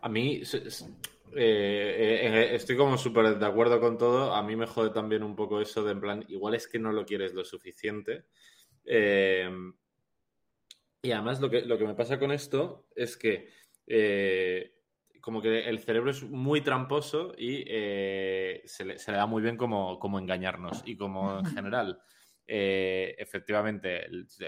[0.00, 4.34] A mí, eh, eh, estoy como súper de acuerdo con todo.
[4.34, 6.90] A mí me jode también un poco eso de en plan, igual es que no
[6.90, 8.24] lo quieres lo suficiente.
[8.86, 9.48] Eh,
[11.02, 14.72] y además lo que, lo que me pasa con esto es que eh,
[15.20, 20.18] como que el cerebro es muy tramposo y eh, se, le, da muy bien como,
[20.18, 20.82] engañarnos.
[20.84, 22.00] Y como en general,
[22.46, 24.06] eh, efectivamente,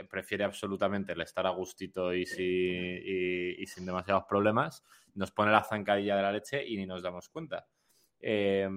[0.09, 4.85] prefiere absolutamente el estar a gustito y, sin demasiados problemas,
[5.15, 7.67] nos pone la zancadilla de la leche y ni nos damos cuenta.
[8.21, 8.69] sí,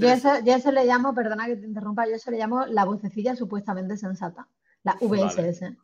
[0.00, 3.96] yo, eso, le llamo, perdona que te interrumpa, yo eso le llamo la vocecilla supuestamente
[3.96, 4.48] sensata,
[4.82, 5.76] la VSS.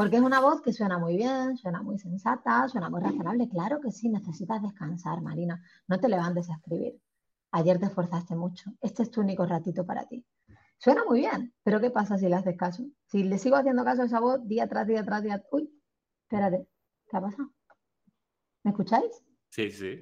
[0.00, 3.50] Porque es una voz que suena muy bien, suena muy sensata, suena muy razonable.
[3.50, 5.62] Claro que sí, necesitas descansar, Marina.
[5.88, 6.98] No te levantes a escribir.
[7.50, 8.70] Ayer te esforzaste mucho.
[8.80, 10.24] Este es tu único ratito para ti.
[10.78, 12.82] Suena muy bien, pero ¿qué pasa si le haces caso?
[13.08, 15.44] Si le sigo haciendo caso a esa voz día tras día tras día.
[15.52, 15.70] Uy,
[16.22, 16.66] espérate,
[17.06, 17.50] ¿qué ha pasado?
[18.62, 19.22] ¿Me escucháis?
[19.50, 20.00] Sí, sí.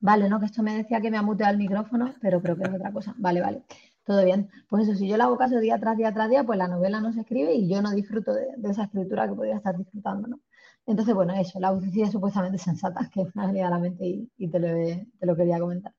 [0.00, 2.64] Vale, no, que esto me decía que me ha muteado el micrófono, pero creo que
[2.64, 3.14] es otra cosa.
[3.16, 3.62] Vale, vale
[4.08, 4.48] todo bien.
[4.70, 6.98] Pues eso, si yo le hago caso día tras día tras día, pues la novela
[6.98, 10.40] no se escribe y yo no disfruto de, esa escritura que podría estar disfrutando, ¿no?
[10.86, 14.06] Entonces, bueno, eso, la es supuestamente sensata, que me ha venido a la mente
[14.38, 15.92] y, te, lo, quería comentar.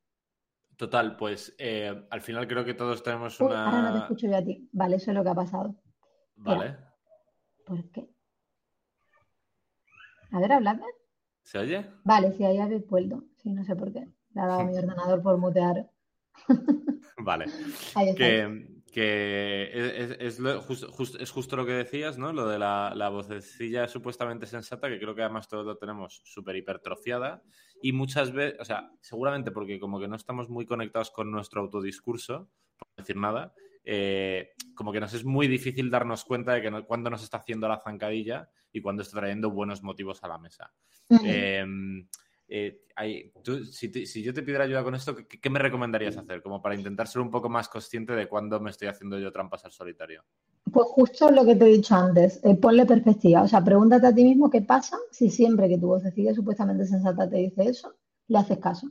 [0.76, 3.66] Total, pues eh, al final creo que todos tenemos una.
[3.66, 4.68] Ahora no te escucho yo a ti.
[4.72, 5.76] Vale, eso es lo que ha pasado.
[6.36, 6.78] Vale.
[7.64, 8.10] ¿Por qué?
[10.32, 10.86] A ver, habladme.
[11.44, 11.86] ¿Se oye?
[12.04, 13.24] Vale, sí, ahí habéis vuelto.
[13.38, 14.08] Sí, no sé por qué.
[14.34, 15.92] Le ha dado mi ordenador por mutear.
[17.18, 17.46] Vale.
[18.92, 19.70] Que,
[20.20, 20.40] es,
[21.32, 22.34] justo lo que decías, ¿no?
[22.34, 27.44] Lo de la, vocecilla supuestamente sensata, que creo que además todos lo tenemos súper hipertrofiada.
[27.82, 31.62] Y muchas veces, o sea, seguramente porque como que no estamos muy conectados con nuestro
[31.62, 36.84] autodiscurso, por decir nada, eh, como que nos es muy difícil darnos cuenta de que
[36.86, 40.74] cuando nos está haciendo la zancadilla y cuando está trayendo buenos motivos a la mesa.
[41.24, 41.66] Eh,
[43.72, 46.42] si, yo te pidiera ayuda con esto, ¿qué, me recomendarías hacer?
[46.42, 49.66] Como para intentar ser un poco más consciente de cuándo me estoy haciendo yo trampas
[49.66, 50.24] al solitario.
[50.72, 53.44] Pues justo lo que te he dicho antes, eh, ponle perspectiva.
[53.44, 57.30] O sea, pregúntate a ti mismo qué pasa si siempre que tu vocecilla supuestamente sensata
[57.30, 57.96] te dice eso,
[58.28, 58.90] le haces caso.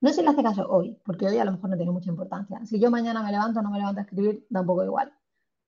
[0.00, 2.64] No si le haces caso hoy, porque hoy a lo mejor no tiene mucha importancia.
[2.64, 5.12] Si yo mañana me levanto o no me levanto a escribir, da un poco igual.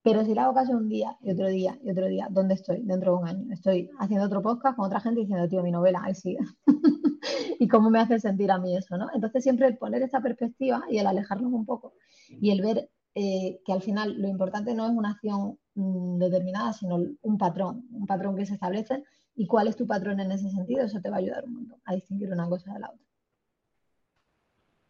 [0.02, 2.80] Pero si le hago caso un día y otro día y otro día, ¿dónde estoy?
[2.82, 3.52] Dentro de un año.
[3.52, 6.38] Estoy haciendo otro podcast con otra gente diciendo, tío, mi novela, ahí sigue.
[7.58, 9.08] y cómo me hace sentir a mí eso, ¿no?
[9.12, 11.92] Entonces siempre el poner esta perspectiva y el alejarnos un poco
[12.28, 16.72] y el ver eh, que al final lo importante no es una acción mm, determinada,
[16.72, 20.48] sino un patrón, un patrón que se establece y cuál es tu patrón en ese
[20.50, 23.06] sentido, eso te va a ayudar un montón a distinguir una cosa de la otra.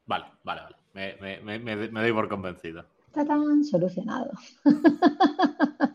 [0.06, 0.76] Vale, vale, vale.
[1.42, 2.84] Me, me doy por convencido.
[3.10, 4.30] Está tan solucionado.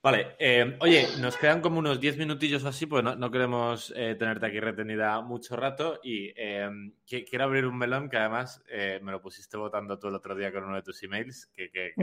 [0.00, 4.14] Vale, eh, oye, nos quedan como unos 10 minutillos o así, pues no, queremos eh,
[4.16, 6.70] tenerte aquí retenida mucho rato y eh,
[7.04, 8.62] quiero abrir un melón que además
[9.02, 11.94] me lo pusiste votando tú el otro día con uno de tus emails, que,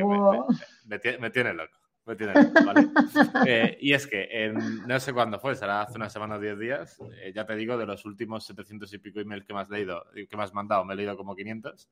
[0.84, 1.78] me, tiene loco.
[2.18, 2.34] Tiene
[2.66, 3.78] ¿vale?
[3.80, 4.54] y es que
[4.88, 6.98] no sé cuándo fue, será hace una semana o 10 días,
[7.34, 10.36] ya te digo, de los últimos 700 y pico emails que me has leído, que
[10.36, 11.90] me has mandado, me he leído como 500,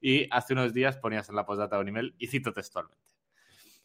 [0.00, 3.00] y hace unos días ponías en la postdata un email y cito textualmente.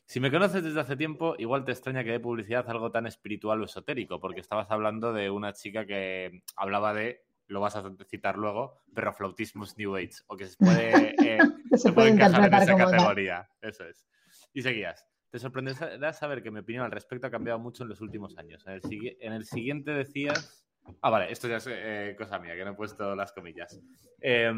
[0.06, 3.62] Si me conoces desde hace tiempo, igual te extraña que dé publicidad algo tan espiritual
[3.62, 8.38] o esotérico, porque estabas hablando de una chica que hablaba de, lo vas a citar
[8.38, 11.40] luego, perroflautismus New Age, o que se puede, eh,
[11.78, 13.50] se, puede, encajar en esa categoría.
[13.62, 14.08] Eso es.
[14.54, 15.06] Y seguías.
[15.30, 18.66] Te sorprenderá saber que mi opinión al respecto ha cambiado mucho en los últimos años.
[18.66, 20.66] En el, en el siguiente decías...
[21.02, 23.78] Ah, vale, esto ya es eh, cosa mía, que no he puesto las comillas.
[24.22, 24.54] Eh,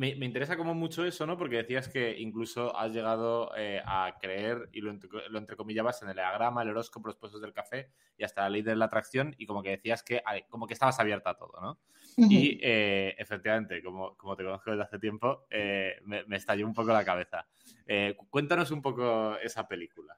[0.00, 1.36] me, interesa como mucho eso, ¿no?
[1.36, 4.94] Porque decías que incluso has llegado eh, a creer, y lo,
[5.28, 8.62] lo, entrecomillabas en el diagrama, el horóscopo, los puestos del café y hasta la ley
[8.62, 11.78] de la atracción, y como que decías que como que estabas abierta a todo, ¿no?
[12.16, 16.92] Y eh, efectivamente, como, como te conozco desde hace tiempo, eh, me, estalló un poco
[16.92, 17.46] la cabeza.
[18.30, 20.16] cuéntanos un poco esa película.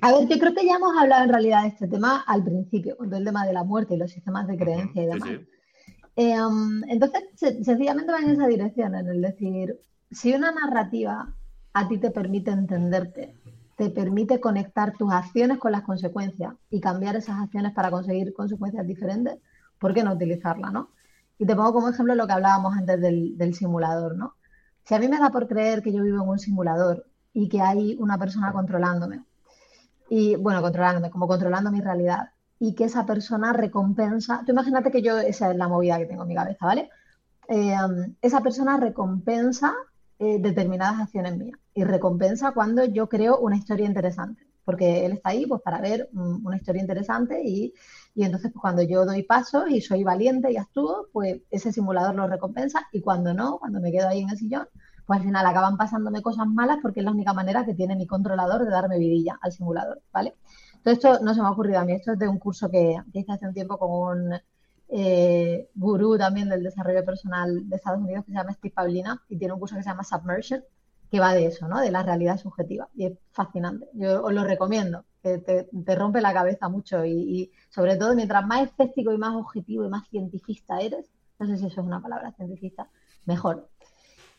[0.00, 2.96] A ver, yo creo que ya hemos hablado en realidad de este tema al principio,
[2.96, 5.28] con el tema de la muerte y los sistemas de creencia y demás.
[6.20, 7.22] Em, entonces,
[7.62, 9.78] sencillamente va en esa dirección, en el decir,
[10.10, 11.32] si una narrativa
[11.72, 13.36] a ti te permite entenderte,
[13.76, 18.84] te permite conectar tus acciones con las consecuencias y cambiar esas acciones para conseguir consecuencias
[18.84, 19.38] diferentes,
[19.78, 20.90] ¿por qué no utilizarla, no?
[21.38, 24.34] Y te pongo como ejemplo lo que hablábamos antes del, del simulador, ¿no?
[24.82, 27.60] Si a mí me da por creer que yo vivo en un simulador y que
[27.60, 29.22] hay una persona controlándome,
[30.10, 34.42] y bueno, controlándome, como controlando mi realidad, y que esa persona recompensa.
[34.44, 36.90] Tú imagínate que yo, esa es la movida que tengo en mi cabeza, ¿vale?
[37.48, 37.76] Eh,
[38.20, 39.74] esa persona recompensa
[40.18, 45.30] eh, determinadas acciones mías y recompensa cuando yo creo una historia interesante, porque él está
[45.30, 47.72] ahí pues para ver una historia interesante y,
[48.14, 52.16] y entonces pues, cuando yo doy pasos y soy valiente y actúo, pues ese simulador
[52.16, 54.66] lo recompensa y cuando no, cuando me quedo ahí en el sillón,
[55.06, 58.06] pues al final acaban pasándome cosas malas porque es la única manera que tiene mi
[58.06, 60.34] controlador de darme vidilla al simulador, ¿vale?
[60.90, 63.32] Esto no se me ha ocurrido a mí, esto es de un curso que, hice
[63.32, 64.40] hace un tiempo con un
[64.88, 69.36] eh, gurú también del desarrollo personal de Estados Unidos que se llama Steve Paulina y
[69.36, 70.62] tiene un curso que se llama Submersion,
[71.10, 71.80] que va de eso, ¿no?
[71.80, 72.88] De la realidad subjetiva.
[72.94, 73.88] Y es fascinante.
[73.94, 78.62] Yo os lo recomiendo, que te, rompe la cabeza mucho y, sobre todo mientras más
[78.62, 82.32] escéptico y más objetivo y más cientifista eres, no sé si eso es una palabra
[82.32, 82.88] cientifista,
[83.24, 83.68] mejor.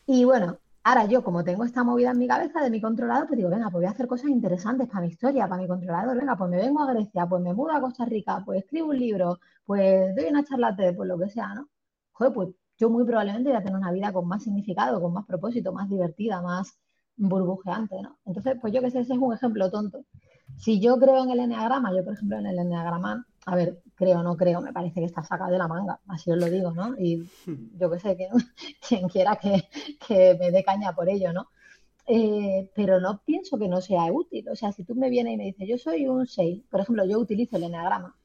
[0.06, 3.36] Y bueno, Ahora yo, como tengo esta movida en mi cabeza de mi controlador, pues
[3.36, 6.16] digo, venga, pues voy a hacer cosas interesantes para mi historia, para mi controlador.
[6.16, 8.98] Venga, pues me vengo a Grecia, pues me mudo a Costa Rica, pues escribo un
[8.98, 11.68] libro, pues doy una charla TED, pues lo que sea, ¿no?
[12.12, 15.26] Joder, pues yo muy probablemente voy a tener una vida con más significado, con más
[15.26, 16.78] propósito, más divertida, más
[17.16, 18.18] burbujeante, ¿no?
[18.24, 20.06] Entonces, pues yo que sé, ese es un ejemplo tonto.
[20.56, 24.22] Si yo creo en el enneagrama, yo por ejemplo en el enneagrama, a ver, creo
[24.22, 26.94] no creo, me parece que está sacado de la manga, así os lo digo, ¿no?
[26.98, 27.28] Y
[27.78, 28.28] yo que sé, que,
[28.88, 31.50] quien quiera que, me dé caña por ello, ¿no?
[32.06, 34.48] Eh, pero no pienso que no sea útil.
[34.48, 37.04] O sea, si tú me vienes y me dices, yo soy un 6, por ejemplo,
[37.04, 38.16] yo utilizo el enneagrama,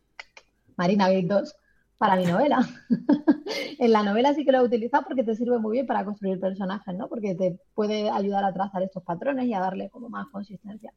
[0.78, 1.56] Marina Gate 2,
[1.98, 2.60] para mi novela.
[3.80, 6.40] en la novela sí que lo he utilizado porque te sirve muy bien para construir
[6.40, 7.10] personajes, ¿no?
[7.10, 10.94] Porque te puede ayudar a trazar estos patrones y a darle como más consistencia.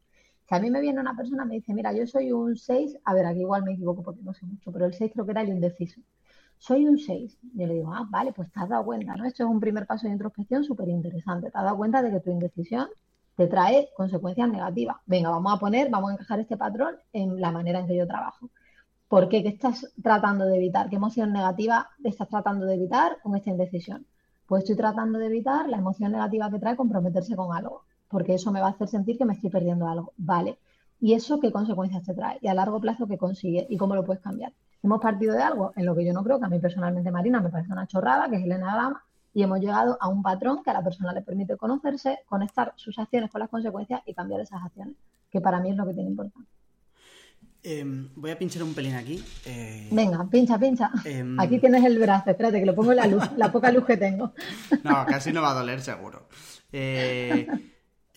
[0.49, 3.15] Si a mí me viene una persona me dice, mira, yo soy un 6, a
[3.15, 5.43] ver, aquí igual me equivoco porque no sé mucho, pero el 6 creo que era
[5.43, 6.01] el indeciso.
[6.57, 7.39] Soy un 6.
[7.55, 9.27] Yo le digo, ah, vale, pues te has dado cuenta, ¿no?
[9.27, 11.51] Esto es un primer paso de introspección súper interesante.
[11.51, 12.89] Te has dado cuenta de que tu indecisión
[13.37, 14.97] te trae consecuencias negativas.
[15.07, 18.07] Venga, vamos a poner, vamos a encajar este patrón en la manera en que yo
[18.07, 18.51] trabajo.
[19.09, 19.43] ¿Por qué?
[19.43, 20.89] ¿Qué estás tratando de evitar?
[20.89, 24.07] ¿Qué emoción negativa estás tratando de evitar con esta indecisión?
[24.47, 28.51] Pues estoy tratando de evitar la emoción negativa que trae comprometerse con algo porque eso
[28.51, 30.13] me va a hacer sentir que me estoy perdiendo algo.
[30.17, 30.59] Vale.
[31.01, 32.39] ¿Y eso qué consecuencias te trae?
[32.41, 33.67] Y a largo plazo, ¿qué consigue?
[33.69, 34.53] ¿Y cómo lo puedes cambiar?
[34.83, 37.41] Hemos partido de algo en lo que yo no creo, que a mí personalmente, Marina,
[37.41, 39.05] me parece una chorrada, que es el enagrama,
[39.35, 42.99] y hemos llegado a un patrón que a la persona le permite conocerse, conectar sus
[42.99, 44.97] acciones con las consecuencias y cambiar esas acciones,
[45.31, 46.51] que para mí es lo que tiene importancia.
[47.63, 49.23] Em, voy a pinchar un pelín aquí.
[49.45, 50.91] Eh, Venga, pincha, pincha.
[51.05, 53.85] Em, aquí tienes el brazo, espérate que lo pongo en la luz, la poca luz
[53.85, 54.33] que tengo.
[54.85, 56.29] No, casi no va a doler, seguro.
[56.73, 57.47] Eh,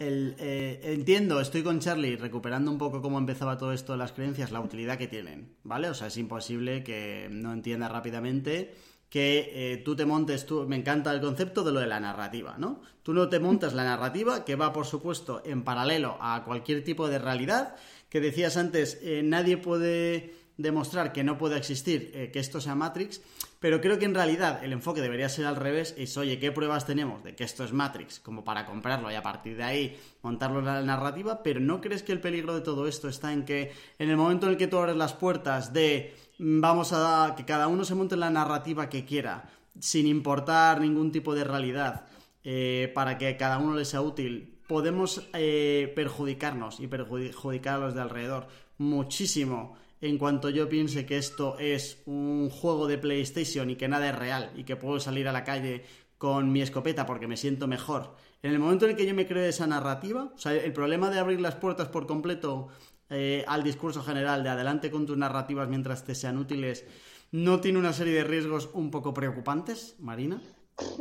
[0.04, 4.52] eh, entiendo, estoy con Charlie recuperando un poco cómo empezaba todo esto de las creencias,
[4.52, 5.90] la utilidad que tienen, ¿vale?
[5.90, 8.74] O sea, es imposible que no entienda rápidamente
[9.10, 12.56] que eh, tú te montes, tú, me encanta el concepto de lo de la narrativa,
[12.58, 12.82] ¿no?
[13.04, 17.10] Tú no te montas la narrativa, que va, por supuesto, en paralelo a cualquier tipo
[17.10, 17.76] de realidad,
[18.10, 23.22] que decías antes, eh, nadie puede demostrar que no puede existir que esto sea Matrix,
[23.62, 26.88] pero creo que en realidad el enfoque debería ser al revés, es oye, ¿qué pruebas
[26.88, 28.20] tenemos de que esto es Matrix?
[28.20, 32.02] Como para comprarlo y a partir de ahí montarlo en la narrativa, pero ¿no crees
[32.02, 34.66] que el peligro de todo esto está en que en el momento en el que
[34.66, 38.32] tú abres las puertas de mm, vamos a que cada uno se monte en la
[38.32, 39.48] narrativa que quiera,
[39.80, 42.08] sin importar ningún tipo de realidad,
[42.44, 47.94] eh, para que cada uno le sea útil, podemos eh, perjudicarnos y perjudicar a los
[47.94, 48.48] de alrededor
[48.80, 54.10] muchísimo en cuanto yo piense que esto es un juego de PlayStation y que nada
[54.10, 55.84] es real y que puedo salir a la calle
[56.18, 58.16] con mi escopeta porque me siento mejor.
[58.44, 61.10] En el momento en el que yo me creo esa narrativa, o sea, el problema
[61.10, 62.70] de abrir las puertas por completo
[63.10, 66.86] eh, al discurso general de adelante con tus narrativas mientras te sean útiles,
[67.32, 70.42] ¿no tiene una serie de riesgos un poco preocupantes, Marina?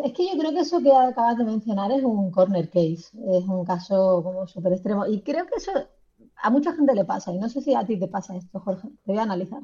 [0.04, 3.44] Es que yo creo que eso que acabas de mencionar es un corner case, es
[3.46, 5.06] un caso como súper extremo.
[5.06, 5.72] Y creo que eso
[6.42, 8.88] a mucha gente le pasa, y no sé si a ti te pasa esto, Jorge.
[8.88, 9.60] Te voy a analizar.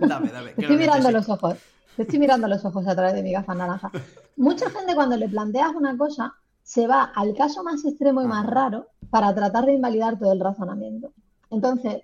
[0.00, 0.50] Dame, dame.
[0.56, 1.56] Estoy mirando los ojos.
[1.96, 3.90] Te estoy mirando los ojos a través de mi gafa naranja.
[4.36, 8.46] Mucha gente cuando le planteas una cosa se va al caso más extremo y más
[8.46, 11.12] raro para tratar de invalidar todo el razonamiento.
[11.50, 12.02] Entonces,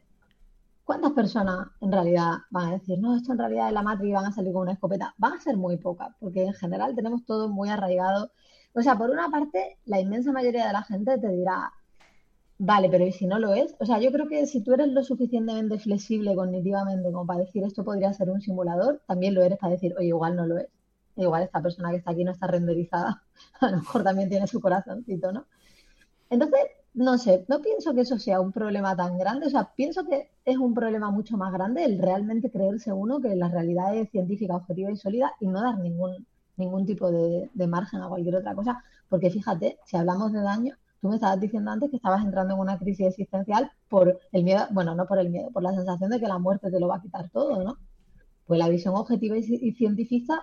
[0.84, 4.12] ¿cuántas personas en realidad van a decir, no, esto en realidad es la matriz y
[4.12, 5.14] van a salir con una escopeta?
[5.18, 8.32] Van a ser muy pocas, porque en general tenemos todo muy arraigado.
[8.74, 11.72] O sea, por una parte, la inmensa mayoría de la gente te dirá,
[12.59, 13.75] Vale, pero ¿y si no lo es?
[13.81, 17.63] O sea, yo creo que si tú eres lo suficientemente flexible cognitivamente como para decir
[17.65, 20.69] esto podría ser un simulador, también lo eres para decir, oye, igual no lo es.
[21.17, 23.23] Igual esta persona que está aquí no está renderizada.
[23.61, 25.47] A lo mejor también tiene su corazoncito, ¿no?
[26.31, 26.61] Entonces,
[26.95, 29.47] no sé, no pienso que eso sea un problema tan grande.
[29.49, 33.37] O sea, pienso que es un problema mucho más grande el realmente creerse uno que
[33.37, 36.27] la realidad es científica, objetiva y sólida y no dar ningún,
[36.57, 38.83] ningún tipo de, de margen a cualquier otra cosa.
[39.09, 40.77] Porque fíjate, si hablamos de daño,
[41.07, 44.67] Tú me estabas diciendo antes que estabas entrando en una crisis existencial por el miedo,
[44.73, 46.97] bueno, no por el miedo, por la sensación de que la muerte te lo va
[46.97, 47.79] a quitar todo, ¿no?
[48.45, 50.43] Pues la visión objetiva y, científica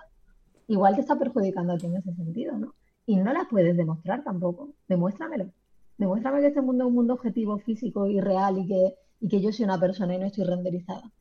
[0.66, 2.74] igual te está perjudicando a ti en ese sentido, ¿no?
[3.04, 4.70] Y no la puedes demostrar tampoco.
[4.88, 5.50] Demuéstramelo.
[5.98, 9.42] Demuéstrame que este mundo es un mundo objetivo, físico y real y que, y que
[9.42, 11.12] yo soy una persona y no estoy renderizada.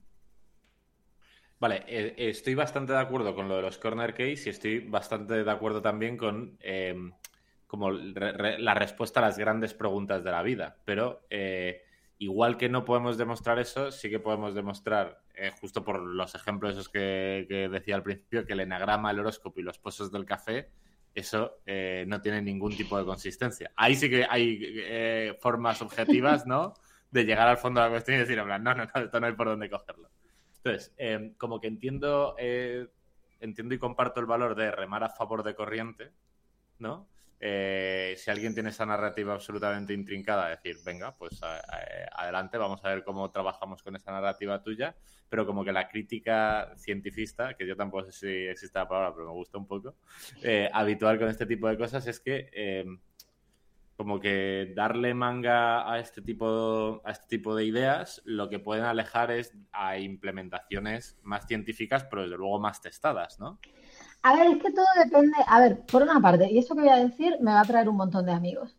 [1.59, 5.43] Vale, eh, estoy bastante de acuerdo con lo de los corner case y estoy bastante
[5.43, 6.95] de acuerdo también con eh,
[7.73, 10.77] como la respuesta a las grandes preguntas de la vida.
[10.85, 11.81] Pero eh,
[12.19, 16.73] igual que no podemos demostrar eso, sí que podemos demostrar, eh, justo por los ejemplos
[16.73, 20.69] esos que, decía al principio, que el enagrama, el horóscopo y los pozos del café,
[21.15, 23.71] eso eh, no tiene ningún tipo de consistencia.
[23.75, 26.75] Ahí sí que hay formas objetivas, ¿no?
[27.09, 29.33] De llegar al fondo de la cuestión y decir, no, no, no, esto no hay
[29.33, 30.11] por dónde cogerlo.
[30.57, 30.93] Entonces,
[31.39, 36.11] como que entiendo, entiendo y comparto el valor de remar a favor de corriente,
[36.77, 37.07] ¿no?
[37.45, 41.41] Eh, si alguien tiene esa narrativa absolutamente intrincada, decir, venga, pues
[42.13, 44.95] adelante, vamos a ver cómo trabajamos con esa narrativa tuya,
[45.27, 49.27] pero como que la crítica cientifista, que yo tampoco sé si existe la palabra, pero
[49.27, 49.97] me gusta un poco,
[50.41, 52.85] eh, habitual con este tipo de cosas es que eh,
[53.97, 58.85] como que darle manga a este tipo a este tipo de ideas lo que pueden
[58.85, 63.59] alejar es a implementaciones más científicas pero desde luego más testadas no
[64.23, 65.35] a ver, es que todo depende.
[65.47, 67.89] A ver, por una parte, y esto que voy a decir me va a traer
[67.89, 68.77] un montón de amigos.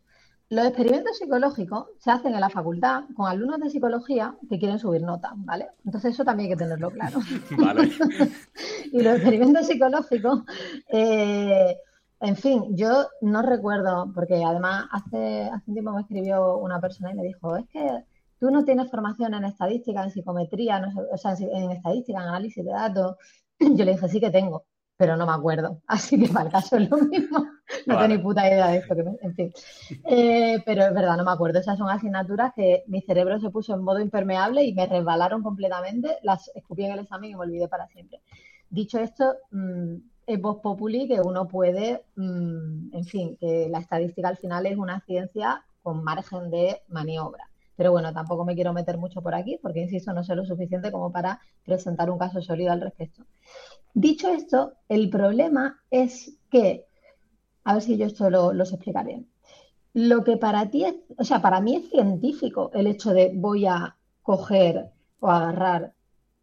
[0.49, 5.01] Los experimentos psicológicos se hacen en la facultad con alumnos de psicología que quieren subir
[5.03, 5.69] nota, ¿vale?
[5.85, 7.19] Entonces eso también hay que tenerlo claro.
[7.57, 7.91] Vale.
[8.91, 10.43] y los experimentos psicológicos,
[10.89, 11.77] eh,
[12.19, 17.11] en fin, yo no recuerdo, porque además hace, hace un tiempo me escribió una persona
[17.11, 18.03] y me dijo, es que
[18.39, 22.63] tú no tienes formación en estadística, en psicometría, no o sea, en estadística, en análisis
[22.63, 23.15] de datos.
[23.59, 24.65] Yo le dije, sí que tengo
[24.97, 25.81] pero no me acuerdo.
[25.87, 27.45] Así que para el caso es lo mismo.
[27.87, 28.95] No tengo ni puta idea de esto.
[28.95, 29.53] Que En fin.
[30.05, 31.59] Eh, pero es verdad, no me acuerdo.
[31.59, 36.17] Esas son asignaturas que mi cerebro se puso en modo impermeable y me resbalaron completamente.
[36.21, 38.21] Las escupí en el examen y me olvidé para siempre.
[38.69, 39.95] Dicho esto, mm,
[40.27, 44.77] es voz populi que uno puede, mm, en fin, que la estadística al final es
[44.77, 47.49] una ciencia con margen de maniobra.
[47.75, 50.91] Pero bueno, tampoco me quiero meter mucho por aquí porque, insisto, no sé lo suficiente
[50.91, 53.23] como para presentar un caso sólido al respecto.
[53.95, 56.85] Dicho esto, el problema es que,
[57.63, 59.23] a ver si yo esto lo, lo explicaré.
[59.93, 63.65] Lo que para ti es, o sea, para mí es científico el hecho de voy
[63.65, 64.91] a coger
[65.21, 65.93] o agarrar,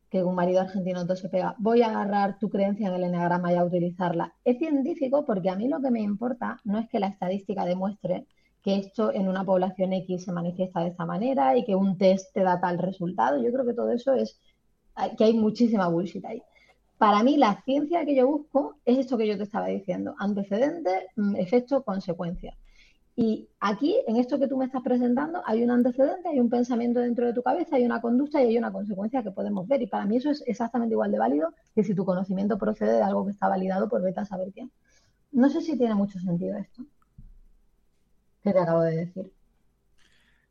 [0.09, 3.53] que un marido argentino todo se pega, voy a agarrar tu creencia en el enagrama
[3.53, 4.33] y a utilizarla.
[4.45, 8.27] Es científico porque a mí lo que me importa no es que la estadística demuestre
[8.63, 12.33] que esto en una población X se manifiesta de esta manera y que un test
[12.33, 13.43] te da tal resultado.
[13.43, 14.41] Yo creo que todo eso es
[15.19, 16.43] que hay muchísima bullshit ahí.
[17.03, 21.09] Para mí, la ciencia que yo busco es esto que yo te estaba diciendo: antecedente,
[21.17, 22.57] mm, efecto, consecuencia.
[23.17, 27.01] Y aquí, en esto que tú me estás presentando, hay un antecedente, hay un pensamiento
[27.01, 29.83] dentro de tu cabeza, hay una conducta y hay una consecuencia que podemos ver.
[29.83, 33.03] Y para mí eso es exactamente igual de válido que si tu conocimiento procede de
[33.03, 34.71] algo que está validado por vete a saber quién.
[35.33, 36.85] No sé si tiene mucho sentido esto
[38.45, 39.33] que te acabo de decir.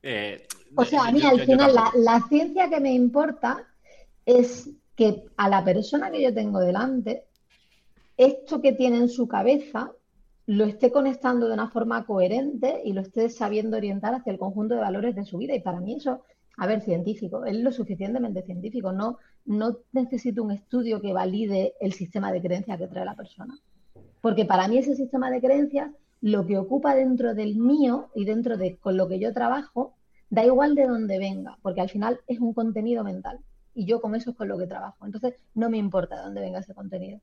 [0.04, 0.46] Eh,
[0.76, 3.66] o sea, a mí al final la, ciencia que me importa
[4.26, 4.70] es
[5.02, 7.26] que a la persona que yo tengo delante,
[8.18, 9.92] esto que tiene en su cabeza
[10.46, 14.76] lo esté conectando de una forma coherente y lo esté sabiendo orientar hacia el conjunto
[14.76, 15.56] de valores de su vida.
[15.56, 16.22] Y para mí eso,
[16.56, 18.92] a ver, científico, es lo suficientemente científico.
[18.92, 23.58] No, no necesito un estudio que valide el sistema de creencia que trae la persona.
[24.22, 25.90] Porque para mí ese sistema de creencias,
[26.22, 29.96] lo que ocupa dentro del mío y dentro de con lo que yo trabajo,
[30.30, 33.40] da igual de dónde venga, porque al final es un contenido mental.
[33.74, 35.06] Y yo con eso es con lo que trabajo.
[35.06, 37.22] Entonces, no me importa de dónde venga ese contenido.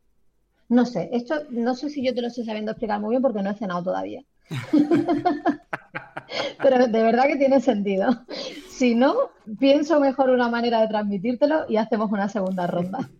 [0.68, 3.42] No sé, esto no sé si yo te lo estoy sabiendo explicar muy bien porque
[3.42, 4.22] no he cenado todavía.
[6.62, 8.24] Pero de verdad que tiene sentido.
[8.68, 13.10] Si no, pienso mejor una manera de transmitírtelo y hacemos una segunda ronda.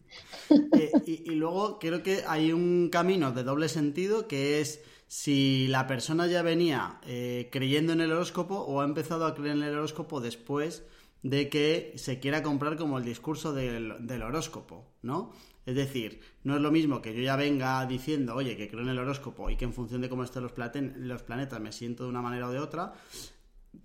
[0.51, 5.87] Eh, y, luego creo que hay un camino de doble sentido que es si la
[5.87, 9.75] persona ya venía eh, creyendo en el horóscopo o ha empezado a creer en el
[9.75, 10.85] horóscopo después
[11.23, 15.33] de que se quiera comprar como el discurso del, del horóscopo, ¿no?
[15.69, 18.89] Es decir, no es lo mismo que yo ya venga diciendo, oye, que creo en
[18.89, 20.53] el horóscopo y que en función de cómo estén los,
[20.97, 22.95] los planetas me siento de una manera o de otra,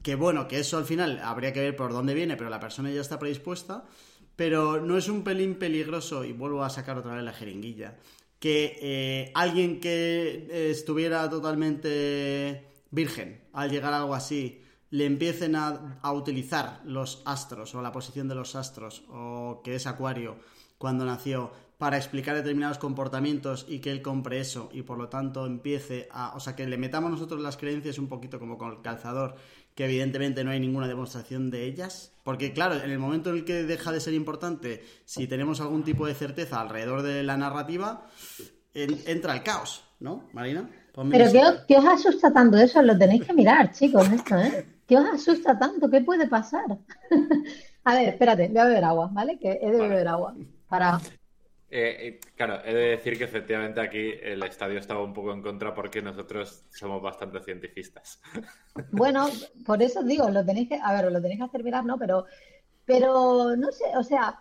[0.02, 2.90] que bueno, que eso al final habría que ver por dónde viene, pero la persona
[2.90, 3.84] ya está predispuesta,
[4.38, 7.98] pero no es un pelín peligroso, y vuelvo a sacar otra vez la jeringuilla,
[8.40, 14.63] que eh, alguien que estuviera totalmente virgen al llegar a algo así,
[14.94, 19.74] le empiecen a, a utilizar los astros o la posición de los astros o que
[19.74, 20.36] es acuario
[20.78, 25.48] cuando nació para explicar determinados comportamientos y que él compre eso y por lo tanto
[25.48, 28.82] empiece a, o sea, que le metamos nosotros las creencias un poquito como con el
[28.84, 29.34] calzador,
[29.74, 33.46] que evidentemente no hay ninguna demostración de ellas, porque claro, en el momento en el
[33.46, 38.06] que deja de ser importante, si tenemos algún tipo de certeza alrededor de la narrativa,
[38.76, 40.70] entra el caos, ¿no, Marina?
[41.10, 41.32] Pero
[41.68, 42.80] ¿qué os, asusta tanto eso?
[42.84, 44.73] Lo tenéis que mirar, chicos, esto, ¿eh?
[44.88, 45.90] ¿Qué os asusta tanto?
[45.90, 46.66] ¿Qué puede pasar?
[47.84, 49.40] a ver, espérate, voy a beber agua, ¿vale?
[49.40, 50.36] Que he de beber agua
[50.68, 51.00] para
[51.76, 55.42] eh, eh, claro, he de decir que efectivamente aquí el estadio estaba un poco en
[55.42, 58.22] contra porque nosotros somos bastante cientifistas.
[58.92, 59.28] Bueno,
[59.66, 61.98] por eso digo, lo tenéis que, a ver, lo tenéis que hacer mirar, ¿no?
[61.98, 62.26] Pero,
[62.86, 64.40] pero no sé, o sea,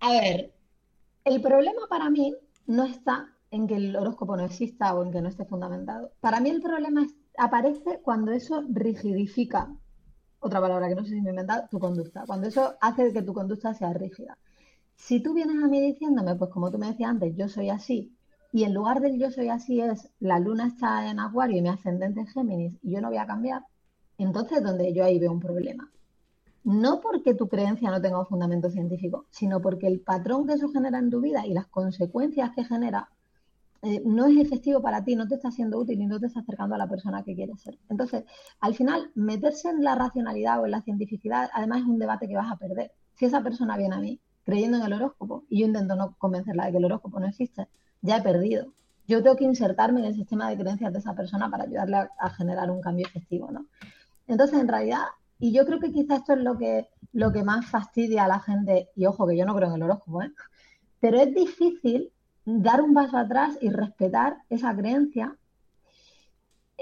[0.00, 0.52] a ver,
[1.24, 2.34] el problema para mí
[2.66, 6.12] no está en que el horóscopo no exista o en que no esté fundamentado.
[6.20, 9.74] Para mí el problema aparece cuando eso rigidifica
[10.40, 12.24] otra palabra que no sé si me he inventado, tu conducta.
[12.26, 14.38] Cuando eso hace que tu conducta sea rígida.
[14.96, 18.14] Si tú vienes a mí diciéndome, pues como tú me decías antes, yo soy así,
[18.52, 21.68] y en lugar del yo soy así es la luna está en Acuario y mi
[21.68, 23.64] ascendente es Géminis y yo no voy a cambiar,
[24.18, 25.90] entonces es donde yo ahí veo un problema.
[26.64, 30.68] No porque tu creencia no tenga un fundamento científico, sino porque el patrón que eso
[30.68, 33.08] genera en tu vida y las consecuencias que genera
[33.82, 36.40] eh, no es efectivo para ti, no te está siendo útil y no te está
[36.40, 37.78] acercando a la persona que quieres ser.
[37.88, 38.24] Entonces,
[38.60, 42.36] al final, meterse en la racionalidad o en la cientificidad, además es un debate que
[42.36, 42.92] vas a perder.
[43.14, 46.66] Si esa persona viene a mí creyendo en el horóscopo y yo intento no convencerla
[46.66, 47.68] de que el horóscopo no existe,
[48.02, 48.72] ya he perdido.
[49.06, 52.30] Yo tengo que insertarme en el sistema de creencias de esa persona para ayudarle a,
[52.30, 53.66] generar un cambio efectivo, ¿no?
[54.28, 55.04] Entonces, en realidad,
[55.38, 58.40] y yo creo que quizás esto es lo que, lo que más fastidia a la
[58.40, 60.32] gente, y ojo que yo no creo en el horóscopo, ¿eh?
[61.00, 62.12] pero es difícil
[62.58, 65.36] dar un paso atrás y respetar esa creencia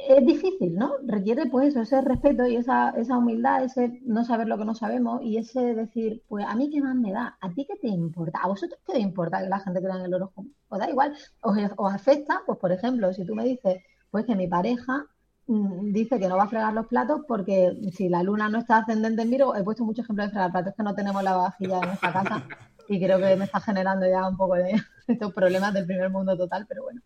[0.06, 0.92] es difícil, ¿no?
[1.04, 4.74] Requiere pues eso, ese respeto y esa, esa humildad, ese no saber lo que no
[4.74, 7.88] sabemos y ese decir, pues a mí qué más me da, a ti qué te
[7.88, 10.88] importa, a vosotros qué te importa que la gente crea en el horóscopo, os da
[10.88, 13.78] igual, os, os afecta, pues por ejemplo, si tú me dices,
[14.10, 15.04] pues que mi pareja
[15.46, 18.78] mm, dice que no va a fregar los platos porque si la luna no está
[18.78, 21.80] ascendente en Virgo, he puesto muchos ejemplos de fregar platos, que no tenemos la vajilla
[21.82, 22.46] en esta casa
[22.88, 24.74] y creo que me está generando ya un poco de
[25.06, 27.00] estos problemas del primer mundo total, pero bueno,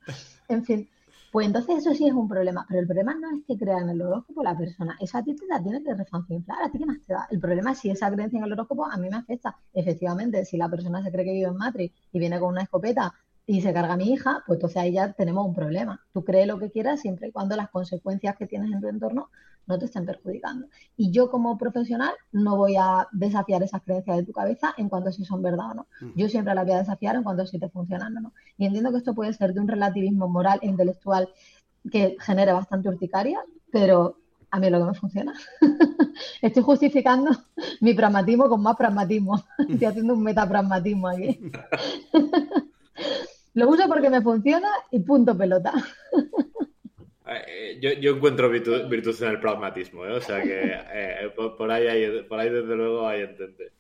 [0.48, 0.88] en fin.
[1.32, 4.02] Pues entonces eso sí es un problema, pero el problema no es que crean el
[4.02, 7.26] horóscopo la persona, esa a la tienes que refanfinflar, a ti qué más te da.
[7.30, 9.56] El problema es si esa creencia en el horóscopo a mí me afecta.
[9.72, 13.14] Efectivamente, si la persona se cree que vive en Matrix y viene con una escopeta
[13.46, 16.04] y se carga a mi hija, pues entonces ahí ya tenemos un problema.
[16.12, 19.30] Tú crees lo que quieras siempre y cuando las consecuencias que tienes en tu entorno
[19.66, 20.66] no te estén perjudicando.
[20.96, 25.10] Y yo como profesional no voy a desafiar esas creencias de tu cabeza en cuanto
[25.10, 25.86] a si son verdad o no.
[26.16, 28.32] Yo siempre las voy a desafiar en cuanto a si te funcionan o no.
[28.58, 31.28] Y entiendo que esto puede ser de un relativismo moral e intelectual
[31.90, 33.40] que genere bastante urticaria,
[33.70, 34.18] pero
[34.50, 35.32] a mí es lo que me funciona.
[36.42, 37.30] Estoy justificando
[37.80, 39.42] mi pragmatismo con más pragmatismo.
[39.58, 41.40] Estoy haciendo un metapragmatismo aquí.
[43.54, 45.72] Lo uso porque me funciona y punto pelota.
[47.46, 50.12] Eh, yo, yo, encuentro virtud, en el pragmatismo, ¿eh?
[50.12, 53.72] o sea que eh, por, ahí hay, por ahí desde luego hay entender.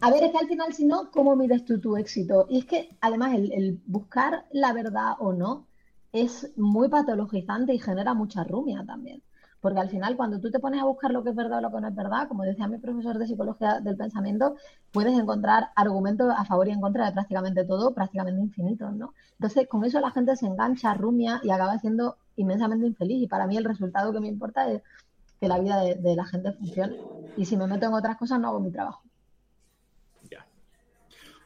[0.00, 2.46] A ver, es que al final, si no, ¿cómo mides tú tu éxito?
[2.48, 5.66] Y es que además el, buscar la verdad o no
[6.12, 9.22] es muy patologizante y genera mucha rumia también.
[9.60, 11.72] Porque al final, cuando tú te pones a buscar lo que es verdad o lo
[11.72, 14.54] que no es verdad, como decía mi profesor de psicología del pensamiento,
[14.92, 19.14] puedes encontrar argumentos a favor y en contra de prácticamente todo, prácticamente infinitos, ¿no?
[19.32, 23.22] Entonces, con eso la gente se engancha, rumia y acaba siendo inmensamente infeliz.
[23.22, 24.82] Y para mí el resultado que me importa es
[25.40, 26.96] que la vida de, la gente funcione.
[27.36, 29.02] Y si me meto en otras cosas, no hago mi trabajo.
[30.30, 30.46] Ya.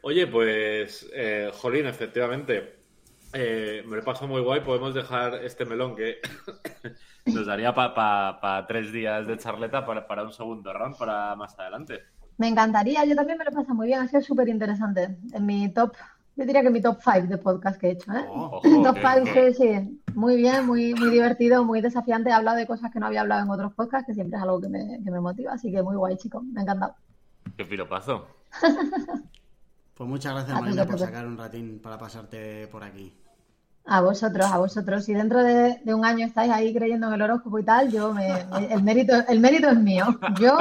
[0.02, 2.80] Oye, pues, eh, Jolín, efectivamente,
[3.32, 4.60] eh, me lo paso muy guay.
[4.60, 6.18] Podemos dejar este melón que
[7.26, 12.00] nos daría para tres días de charleta para, para un segundo round para más adelante.
[12.38, 15.16] Me encantaría, yo también me lo paso muy bien, ha sido súper interesante.
[15.32, 15.94] En mi top,
[16.36, 18.12] yo diría que mi top 5 de podcast que he hecho.
[18.12, 18.24] ¿eh?
[18.28, 20.02] Oh, top qué 5, sí, sí.
[20.14, 22.30] Muy bien, muy, muy divertido, muy desafiante.
[22.30, 24.60] He hablado de cosas que no había hablado en otros podcasts, que siempre es algo
[24.60, 25.52] que me, que me motiva.
[25.52, 26.42] Así que muy guay, chicos.
[26.44, 26.94] Me ha encantado.
[27.56, 28.26] Qué piropazo.
[29.94, 33.12] Pues muchas gracias, Marina, por sacar un ratín para pasarte por aquí.
[33.84, 35.04] A vosotros, a vosotros.
[35.04, 38.14] Si dentro de, de un año estáis ahí creyendo en el horóscopo y tal, yo
[38.14, 40.06] me, me- el mérito, el mérito es mío.
[40.40, 40.56] Yo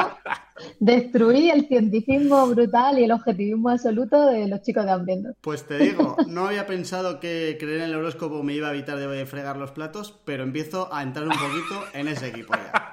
[0.80, 5.35] destruí el cientificismo brutal y el objetivismo absoluto de los chicos de Hambrientos.
[5.41, 8.98] Pues te digo, no había pensado que creer en el horóscopo me iba a evitar
[8.98, 12.91] de fregar los platos, pero empiezo a entrar un poquito en ese equipo ya.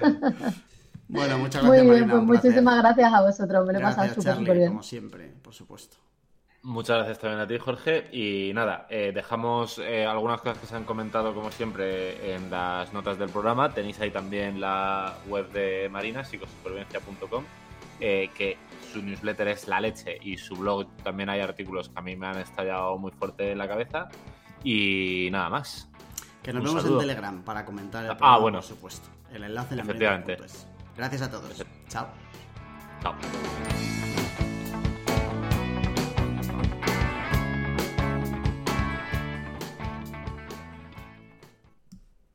[1.12, 2.12] Bueno, muchas Muy gracias, bien, Marina.
[2.12, 3.66] pues muchísimas gracias a vosotros.
[3.66, 4.68] Me lo he pasado súper bien.
[4.68, 5.96] como siempre, por supuesto.
[6.62, 8.08] Muchas gracias también a ti, Jorge.
[8.12, 12.92] Y nada, eh, dejamos eh, algunas cosas que se han comentado, como siempre, en las
[12.92, 13.70] notas del programa.
[13.72, 17.44] Tenéis ahí también la web de Marina, psicosupervivencia.com,
[17.98, 18.58] eh, que
[18.92, 22.26] su newsletter es la leche y su blog también hay artículos que a mí me
[22.26, 24.08] han estallado muy fuerte en la cabeza.
[24.62, 25.88] Y nada más.
[26.42, 27.00] Que nos Un vemos saludo.
[27.00, 28.58] en Telegram para comentar el Ah, programa, bueno.
[28.58, 29.08] por supuesto.
[29.32, 30.36] El enlace en la Efectivamente.
[30.94, 31.64] Gracias a todos.
[31.88, 32.06] Chao.
[33.02, 33.14] Chao.